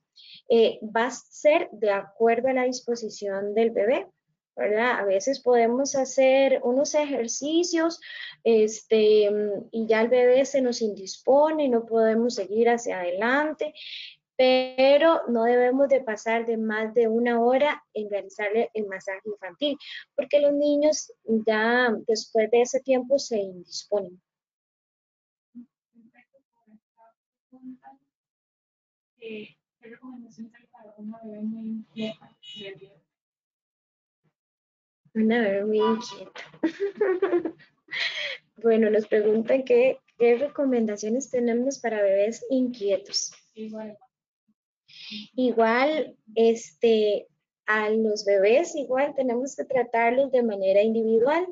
Eh, 0.50 0.80
va 0.84 1.08
a 1.08 1.12
ser 1.12 1.70
de 1.72 1.92
acuerdo 1.92 2.50
a 2.50 2.54
la 2.54 2.64
disposición 2.64 3.54
del 3.54 3.72
bebé, 3.72 4.08
¿verdad? 4.56 5.00
A 5.00 5.06
veces 5.06 5.40
podemos 5.40 5.96
hacer 5.96 6.60
unos 6.64 6.94
ejercicios 6.96 8.00
este, 8.44 9.30
y 9.72 9.88
ya 9.88 10.02
el 10.02 10.10
bebé 10.10 10.46
se 10.46 10.62
nos 10.62 10.82
indispone 10.82 11.66
y 11.66 11.70
no 11.70 11.86
podemos 11.86 12.36
seguir 12.36 12.70
hacia 12.70 13.00
adelante 13.00 13.74
pero 14.42 15.28
no 15.28 15.44
debemos 15.44 15.88
de 15.88 16.02
pasar 16.02 16.48
de 16.48 16.58
más 16.58 16.96
de 16.96 17.08
una 17.08 17.40
hora 17.40 17.86
en 17.94 18.10
realizarle 18.10 18.72
el 18.74 18.88
masaje 18.88 19.22
infantil, 19.26 19.78
porque 20.16 20.40
los 20.40 20.52
niños 20.52 21.14
ya 21.46 21.94
después 22.08 22.50
de 22.50 22.62
ese 22.62 22.80
tiempo 22.80 23.20
se 23.20 23.38
indisponen. 23.38 24.20
Una 30.98 31.20
bebé 31.24 31.42
muy 31.44 31.68
inquieta. 31.68 32.36
bueno, 38.58 38.90
nos 38.90 39.08
preguntan 39.08 39.64
qué, 39.64 40.00
qué 40.18 40.38
recomendaciones 40.38 41.30
tenemos 41.30 41.80
para 41.80 42.02
bebés 42.02 42.46
inquietos. 42.50 43.32
Igual, 45.36 46.16
este, 46.36 47.28
a 47.66 47.90
los 47.90 48.26
bebés 48.26 48.76
igual 48.76 49.14
tenemos 49.16 49.56
que 49.56 49.66
tratarlos 49.66 50.32
de 50.32 50.44
manera 50.44 50.82
individual. 50.82 51.48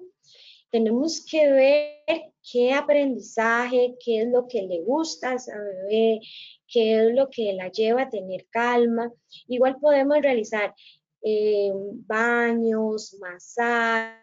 Tenemos 0.72 1.26
que 1.26 1.52
ver 1.52 2.32
qué 2.52 2.74
aprendizaje, 2.74 3.96
qué 4.04 4.22
es 4.22 4.28
lo 4.28 4.48
que 4.48 4.62
le 4.62 4.82
gusta 4.82 5.32
a 5.32 5.36
esa 5.36 5.58
bebé, 5.58 6.22
qué 6.68 7.08
es 7.08 7.14
lo 7.16 7.30
que 7.30 7.54
la 7.54 7.70
lleva 7.70 8.04
a 8.04 8.10
tener 8.10 8.46
calma. 8.50 9.12
Igual 9.48 9.78
podemos 9.80 10.22
realizar 10.22 10.76
eh, 11.22 11.72
baños, 11.74 13.18
masajes, 13.20 14.14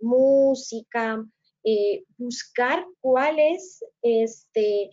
música, 0.00 1.24
eh, 1.64 2.04
buscar 2.18 2.84
cuál 3.00 3.38
es 3.38 3.84
este, 4.02 4.90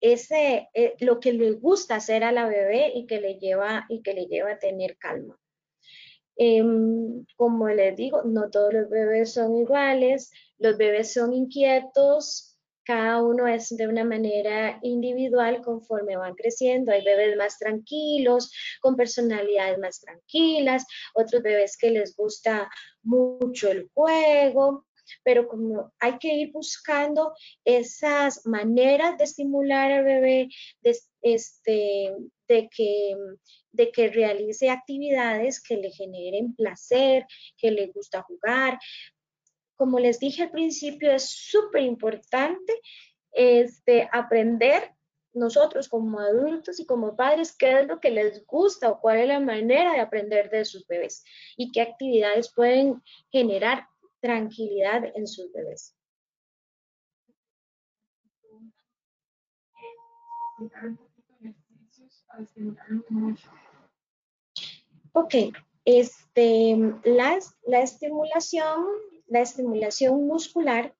ese, 0.00 0.68
eh, 0.74 0.94
lo 1.00 1.20
que 1.20 1.32
le 1.32 1.52
gusta 1.52 1.96
hacer 1.96 2.24
a 2.24 2.32
la 2.32 2.46
bebé 2.46 2.92
y 2.94 3.06
que 3.06 3.20
le 3.20 3.38
lleva, 3.38 3.86
y 3.88 4.02
que 4.02 4.14
le 4.14 4.26
lleva 4.26 4.52
a 4.52 4.58
tener 4.58 4.96
calma. 4.98 5.38
Em, 6.36 7.24
como 7.36 7.68
les 7.68 7.96
digo, 7.96 8.22
no 8.24 8.50
todos 8.50 8.72
los 8.72 8.90
bebés 8.90 9.32
son 9.32 9.56
iguales, 9.56 10.30
los 10.58 10.76
bebés 10.76 11.12
son 11.12 11.32
inquietos, 11.32 12.45
cada 12.86 13.20
uno 13.22 13.48
es 13.48 13.76
de 13.76 13.88
una 13.88 14.04
manera 14.04 14.78
individual 14.82 15.60
conforme 15.62 16.16
van 16.16 16.34
creciendo. 16.34 16.92
Hay 16.92 17.04
bebés 17.04 17.36
más 17.36 17.58
tranquilos, 17.58 18.52
con 18.80 18.96
personalidades 18.96 19.78
más 19.78 20.00
tranquilas, 20.00 20.86
otros 21.14 21.42
bebés 21.42 21.76
que 21.76 21.90
les 21.90 22.16
gusta 22.16 22.70
mucho 23.02 23.70
el 23.70 23.90
juego, 23.92 24.86
pero 25.24 25.48
como 25.48 25.92
hay 25.98 26.18
que 26.18 26.32
ir 26.34 26.52
buscando 26.52 27.32
esas 27.64 28.46
maneras 28.46 29.18
de 29.18 29.24
estimular 29.24 29.90
al 29.90 30.04
bebé, 30.04 30.48
de, 30.82 30.96
este, 31.22 32.14
de 32.48 32.68
que 32.68 33.16
de 33.76 33.92
que 33.92 34.08
realice 34.08 34.70
actividades 34.70 35.62
que 35.62 35.76
le 35.76 35.90
generen 35.90 36.54
placer, 36.54 37.26
que 37.58 37.70
le 37.70 37.88
gusta 37.88 38.22
jugar. 38.22 38.78
Como 39.76 39.98
les 39.98 40.18
dije 40.18 40.44
al 40.44 40.50
principio, 40.50 41.12
es 41.12 41.28
súper 41.28 41.82
importante 41.82 42.72
este, 43.32 44.08
aprender 44.12 44.96
nosotros 45.34 45.88
como 45.88 46.18
adultos 46.18 46.80
y 46.80 46.86
como 46.86 47.14
padres 47.14 47.54
qué 47.54 47.80
es 47.80 47.86
lo 47.86 48.00
que 48.00 48.10
les 48.10 48.44
gusta 48.46 48.90
o 48.90 49.00
cuál 49.00 49.18
es 49.18 49.28
la 49.28 49.38
manera 49.38 49.92
de 49.92 50.00
aprender 50.00 50.50
de 50.50 50.64
sus 50.64 50.86
bebés 50.86 51.22
y 51.56 51.70
qué 51.70 51.82
actividades 51.82 52.52
pueden 52.54 53.02
generar 53.30 53.86
tranquilidad 54.20 55.04
en 55.14 55.26
sus 55.26 55.52
bebés. 55.52 55.94
Ok, 65.12 65.34
este, 65.84 66.76
la, 67.04 67.38
la 67.66 67.80
estimulación, 67.80 68.86
la 69.28 69.40
estimulación 69.40 70.26
muscular, 70.26 70.94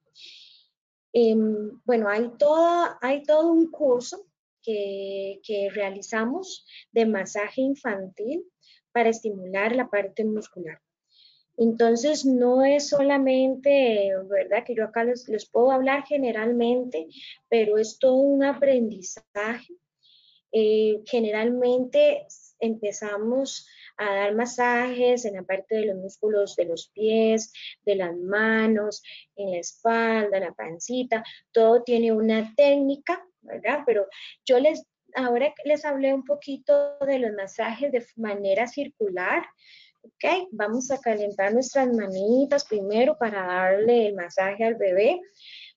em, 1.13 1.81
bueno, 1.85 2.09
hay, 2.09 2.31
toda, 2.39 2.99
hay 3.01 3.23
todo 3.23 3.53
un 3.53 3.71
curso 3.71 4.27
que, 4.63 5.71
realizamos 5.73 6.67
de 6.91 7.07
masaje 7.07 7.61
infantil 7.61 8.45
para 8.93 9.11
estimular 9.11 9.75
la 9.77 9.89
parte 9.89 10.25
muscular. 10.25 10.81
Entonces, 11.57 12.25
no 12.25 12.65
es 12.65 12.89
solamente, 12.89 14.11
¿verdad? 14.29 14.65
Que 14.65 14.75
yo 14.75 14.85
acá 14.85 15.05
les, 15.05 15.49
puedo 15.51 15.71
hablar 15.71 16.05
generalmente, 16.07 17.07
pero 17.49 17.79
es 17.79 17.99
todo 17.99 18.17
un 18.17 18.45
aprendizaje. 18.45 19.73
Eh, 20.53 21.03
generalmente 21.07 22.27
empezamos 22.61 23.67
a 23.99 24.15
dar 24.15 24.35
masajes 24.35 25.25
en 25.25 25.35
la 25.35 25.43
parte 25.43 25.77
de 25.77 25.87
los 25.87 25.97
músculos 25.97 26.57
de 26.57 26.67
los 26.67 26.89
pies, 26.89 27.53
de 27.85 27.97
las 27.97 28.17
manos, 28.17 29.03
en 29.37 29.53
la 29.53 29.59
espalda, 29.59 30.41
la 30.41 30.53
pancita, 30.53 31.25
todo 31.53 31.83
tiene 31.83 32.13
una 32.13 32.55
técnica, 32.55 33.25
¿verdad? 33.41 33.81
Pero 33.87 34.07
yo 34.45 34.59
les, 34.59 34.85
ahora 35.15 35.53
les 35.65 35.85
hablé 35.85 36.13
un 36.13 36.25
poquito 36.25 36.99
de 37.07 37.19
los 37.19 37.33
masajes 37.33 37.93
de 37.93 38.05
manera 38.17 38.67
circular, 38.67 39.45
¿ok? 40.03 40.49
Vamos 40.53 40.91
a 40.91 41.01
calentar 41.01 41.53
nuestras 41.53 41.89
manitas 41.93 42.65
primero 42.67 43.17
para 43.19 43.47
darle 43.47 44.09
el 44.09 44.15
masaje 44.15 44.65
al 44.65 44.75
bebé. 44.75 45.21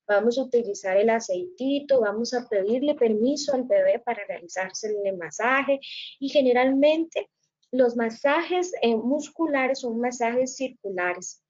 Vamos 0.08 0.40
a 0.40 0.44
utilizar 0.44 0.98
el 0.98 1.12
aceitito, 1.12 2.02
vamos 2.02 2.34
a 2.34 2.48
pedirle 2.50 2.96
permiso 2.96 3.54
al 3.54 3.66
bebé 3.66 4.00
para 4.00 4.26
realizarse 4.28 4.92
el 5.06 5.16
masaje 5.18 5.80
y 6.20 6.30
generalmente 6.30 7.30
los 7.72 7.96
masajes 7.96 8.72
eh, 8.82 8.96
musculares 8.96 9.80
son 9.80 10.00
masajes 10.00 10.56
circulares. 10.56 11.44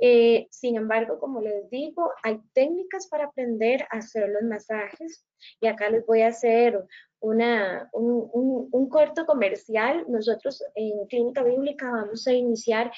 Eh, 0.00 0.46
sin 0.50 0.76
embargo, 0.76 1.18
como 1.18 1.40
les 1.40 1.68
digo, 1.70 2.12
hay 2.22 2.38
técnicas 2.52 3.08
para 3.08 3.24
aprender 3.24 3.82
a 3.90 3.98
hacer 3.98 4.28
los 4.28 4.42
masajes 4.42 5.26
y 5.60 5.66
acá 5.66 5.90
les 5.90 6.06
voy 6.06 6.22
a 6.22 6.28
hacer 6.28 6.84
una, 7.20 7.88
un, 7.92 8.68
un, 8.70 8.88
corto 8.88 9.26
comercial. 9.26 10.04
Nosotros 10.08 10.62
en 10.76 11.04
Clínica 11.06 11.42
Bíblica 11.42 11.90
vamos 11.90 12.28
a 12.28 12.32
iniciar 12.32 12.92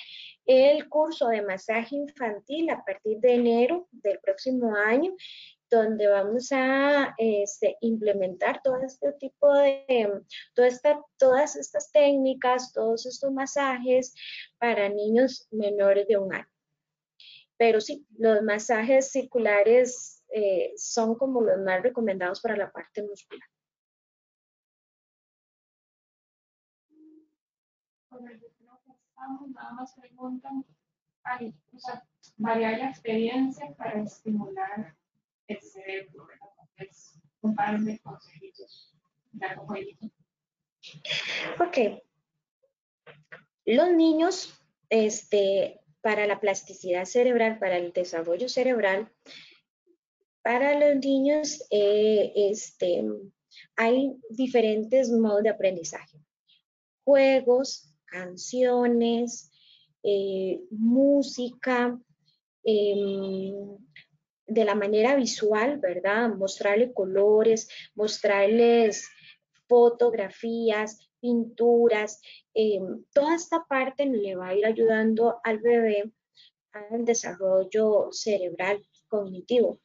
el 0.44 0.90
curso 0.90 1.28
de 1.28 1.40
masaje 1.40 1.96
infantil 1.96 2.68
a 2.68 2.84
partir 2.84 3.18
de 3.20 3.34
enero 3.34 3.88
del 3.92 4.18
próximo 4.18 4.74
año 4.74 5.14
donde 5.70 6.08
vamos 6.08 6.50
a 6.50 7.14
este, 7.16 7.76
implementar 7.80 8.60
todo 8.62 8.82
este 8.82 9.12
tipo 9.12 9.52
de, 9.54 10.24
todas 11.16 11.56
estas 11.56 11.92
técnicas, 11.92 12.72
todos 12.72 13.06
estos 13.06 13.32
masajes 13.32 14.14
para 14.58 14.88
niños 14.88 15.46
menores 15.52 16.08
de 16.08 16.16
un 16.16 16.34
año. 16.34 16.48
Pero 17.56 17.80
sí, 17.80 18.04
los 18.18 18.42
masajes 18.42 19.12
circulares 19.12 20.24
eh, 20.34 20.72
son 20.76 21.14
como 21.14 21.40
los 21.40 21.58
más 21.60 21.82
recomendados 21.82 22.40
para 22.40 22.56
la 22.56 22.72
parte 22.72 23.02
muscular. 23.02 23.48
Nada 29.54 29.72
más 29.72 29.94
preguntan, 29.94 30.64
o 31.72 31.78
sea, 31.78 32.04
variar 32.38 32.78
la 32.78 32.88
experiencia 32.88 33.72
para 33.76 34.02
estimular 34.02 34.96
el 35.50 35.60
consejitos 38.02 38.94
Ok. 41.58 41.78
Los 43.66 43.92
niños, 43.92 44.54
este, 44.88 45.80
para 46.00 46.26
la 46.26 46.40
plasticidad 46.40 47.04
cerebral, 47.04 47.58
para 47.58 47.76
el 47.76 47.92
desarrollo 47.92 48.48
cerebral, 48.48 49.12
para 50.42 50.78
los 50.78 51.04
niños 51.04 51.66
eh, 51.70 52.32
este, 52.34 53.04
hay 53.76 54.16
diferentes 54.30 55.10
modos 55.10 55.42
de 55.42 55.50
aprendizaje. 55.50 56.18
Juegos, 57.04 57.94
canciones, 58.06 59.52
eh, 60.02 60.60
música, 60.70 62.00
em, 62.64 63.76
de 64.50 64.64
la 64.64 64.74
manera 64.74 65.14
visual, 65.14 65.78
¿verdad? 65.78 66.28
Mostrarle 66.34 66.92
colores, 66.92 67.68
mostrarles 67.94 69.08
fotografías, 69.68 71.08
pinturas, 71.20 72.20
em, 72.54 73.04
toda 73.12 73.36
esta 73.36 73.64
parte 73.68 74.06
le 74.06 74.34
va 74.34 74.48
a 74.48 74.54
ir 74.54 74.66
ayudando 74.66 75.38
al 75.44 75.58
bebé 75.58 76.12
al 76.72 77.04
desarrollo 77.04 78.08
cerebral 78.10 78.84
cognitivo. 79.08 79.80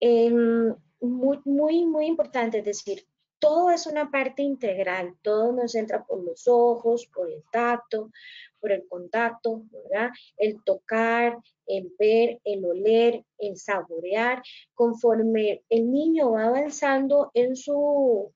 Em, 0.00 0.74
muy, 1.00 1.40
muy, 1.44 1.86
muy 1.86 2.06
importante, 2.06 2.58
es 2.58 2.64
decir, 2.64 3.06
todo 3.38 3.70
es 3.70 3.86
una 3.86 4.10
parte 4.10 4.42
integral, 4.42 5.14
todo 5.22 5.52
nos 5.52 5.74
entra 5.74 6.04
por 6.04 6.22
los 6.24 6.46
ojos, 6.48 7.06
por 7.06 7.30
el 7.30 7.42
tacto, 7.52 8.10
por 8.60 8.72
el 8.72 8.86
contacto, 8.88 9.62
¿verdad? 9.70 10.10
El 10.36 10.62
tocar, 10.64 11.38
el 11.66 11.92
ver, 11.98 12.40
el 12.44 12.64
oler, 12.64 13.24
el 13.38 13.56
saborear, 13.56 14.42
conforme 14.74 15.62
el 15.68 15.90
niño 15.90 16.32
va 16.32 16.46
avanzando 16.46 17.30
en 17.34 17.54
su, 17.54 18.32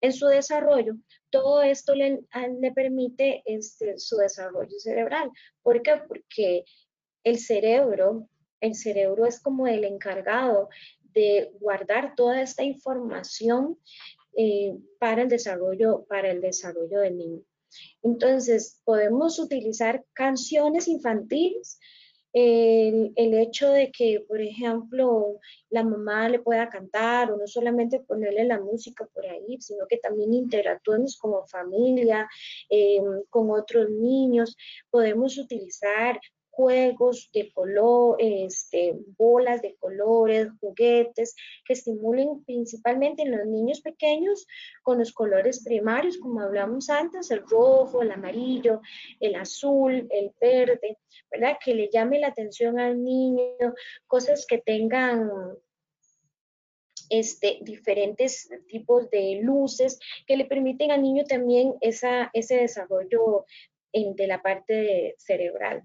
en 0.00 0.12
su 0.12 0.26
desarrollo, 0.26 0.96
todo 1.30 1.62
esto 1.62 1.94
le, 1.94 2.20
le 2.60 2.72
permite 2.72 3.42
este, 3.46 3.98
su 3.98 4.16
desarrollo 4.16 4.78
cerebral. 4.78 5.30
¿Por 5.62 5.82
qué? 5.82 5.96
Porque 6.06 6.64
el 7.24 7.38
cerebro, 7.38 8.28
el 8.60 8.74
cerebro 8.74 9.26
es 9.26 9.40
como 9.40 9.66
el 9.66 9.84
encargado 9.84 10.68
de 11.14 11.50
guardar 11.60 12.14
toda 12.14 12.42
esta 12.42 12.62
información 12.62 13.78
eh, 14.36 14.76
para 14.98 15.22
el 15.22 15.28
desarrollo, 15.28 16.04
para 16.08 16.30
el 16.30 16.40
desarrollo 16.40 17.00
del 17.00 17.16
niño. 17.16 17.42
Entonces, 18.02 18.80
podemos 18.84 19.38
utilizar 19.38 20.04
canciones 20.12 20.88
infantiles, 20.88 21.78
el, 22.34 23.12
hecho 23.16 23.70
de 23.70 23.92
que, 23.92 24.24
por 24.26 24.40
ejemplo, 24.40 25.38
la 25.70 25.84
mamá 25.84 26.28
le 26.28 26.40
pueda 26.40 26.68
cantar 26.68 27.30
o 27.30 27.36
no 27.36 27.46
solamente 27.46 28.00
ponerle 28.00 28.44
la 28.44 28.60
música 28.60 29.08
por 29.14 29.24
ahí, 29.24 29.56
sino 29.60 29.86
que 29.86 29.98
también 29.98 30.34
interactuemos 30.34 31.16
como 31.16 31.46
familia, 31.46 32.28
eh, 32.68 33.00
con 33.30 33.50
otros 33.50 33.88
niños. 33.88 34.56
Podemos 34.90 35.38
utilizar 35.38 36.18
juegos 36.56 37.30
de 37.32 37.52
color, 37.52 38.16
este, 38.18 38.94
bolas 39.18 39.60
de 39.62 39.74
colores, 39.76 40.48
juguetes 40.60 41.34
que 41.64 41.72
estimulen 41.72 42.44
principalmente 42.44 43.22
en 43.22 43.32
los 43.36 43.46
niños 43.46 43.80
pequeños 43.80 44.46
con 44.82 44.98
los 44.98 45.12
colores 45.12 45.64
primarios, 45.64 46.18
como 46.18 46.40
hablamos 46.40 46.90
antes, 46.90 47.30
el 47.30 47.42
rojo, 47.48 48.02
el 48.02 48.12
amarillo, 48.12 48.80
el 49.20 49.34
azul, 49.34 50.06
el 50.10 50.32
verde, 50.40 50.98
¿verdad? 51.30 51.58
Que 51.62 51.74
le 51.74 51.88
llame 51.92 52.18
la 52.18 52.28
atención 52.28 52.78
al 52.78 53.02
niño, 53.02 53.74
cosas 54.06 54.46
que 54.46 54.58
tengan 54.58 55.30
este, 57.10 57.58
diferentes 57.62 58.48
tipos 58.68 59.10
de 59.10 59.40
luces 59.42 59.98
que 60.26 60.36
le 60.36 60.46
permiten 60.46 60.90
al 60.90 61.02
niño 61.02 61.24
también 61.24 61.74
esa, 61.80 62.30
ese 62.32 62.56
desarrollo 62.56 63.44
de 63.92 64.26
la 64.26 64.42
parte 64.42 65.14
cerebral. 65.18 65.84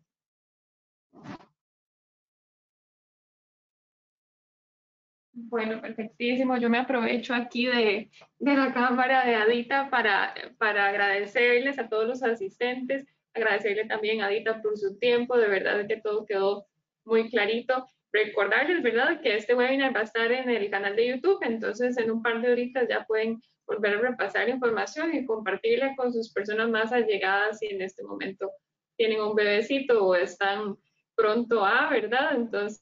Bueno, 5.49 5.81
perfectísimo. 5.81 6.57
Yo 6.57 6.69
me 6.69 6.77
aprovecho 6.77 7.33
aquí 7.33 7.65
de, 7.65 8.09
la 8.39 8.73
cámara 8.73 9.25
de 9.25 9.35
Adita 9.35 9.89
para, 9.89 10.33
para 10.57 10.87
agradecerles 10.87 11.79
a 11.79 11.87
todos 11.87 12.07
los 12.07 12.23
asistentes, 12.23 13.05
agradecerle 13.33 13.85
también 13.85 14.21
a 14.21 14.27
Adita 14.27 14.61
por 14.61 14.77
su 14.77 14.99
tiempo, 14.99 15.37
de 15.37 15.47
verdad 15.47 15.87
que 15.87 15.97
todo 15.97 16.25
quedó 16.25 16.67
muy 17.05 17.29
clarito. 17.29 17.87
Recordarles, 18.11 18.83
¿verdad?, 18.83 19.21
que 19.21 19.35
este 19.35 19.55
webinar 19.55 19.95
va 19.95 20.01
a 20.01 20.03
estar 20.03 20.31
en 20.31 20.49
el 20.49 20.69
canal 20.69 20.95
de 20.95 21.07
YouTube, 21.07 21.39
entonces 21.41 21.97
en 21.97 22.11
un 22.11 22.21
par 22.21 22.41
de 22.41 22.51
horitas 22.51 22.87
ya 22.89 23.05
pueden 23.05 23.41
volver 23.65 23.97
a 23.97 24.01
repasar 24.01 24.47
la 24.47 24.55
información 24.55 25.15
y 25.15 25.25
compartirla 25.25 25.95
con 25.95 26.11
sus 26.11 26.33
personas 26.33 26.69
más 26.69 26.91
allegadas 26.91 27.59
si 27.59 27.67
en 27.67 27.81
este 27.81 28.03
momento 28.03 28.51
tienen 28.97 29.21
un 29.21 29.35
bebecito 29.35 30.05
o 30.05 30.15
están 30.15 30.75
pronto 31.19 31.65
a, 31.65 31.89
¿verdad? 31.89 32.35
Entonces, 32.35 32.81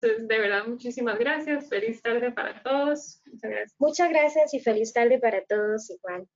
de 0.00 0.38
verdad, 0.38 0.66
muchísimas 0.66 1.18
gracias. 1.18 1.68
Feliz 1.68 2.00
tarde 2.02 2.30
para 2.30 2.62
todos. 2.62 3.22
Muchas 3.26 3.50
gracias. 3.50 3.74
Muchas 3.78 4.10
gracias 4.10 4.54
y 4.54 4.60
feliz 4.60 4.92
tarde 4.92 5.18
para 5.18 5.44
todos 5.44 5.90
igual. 5.90 6.28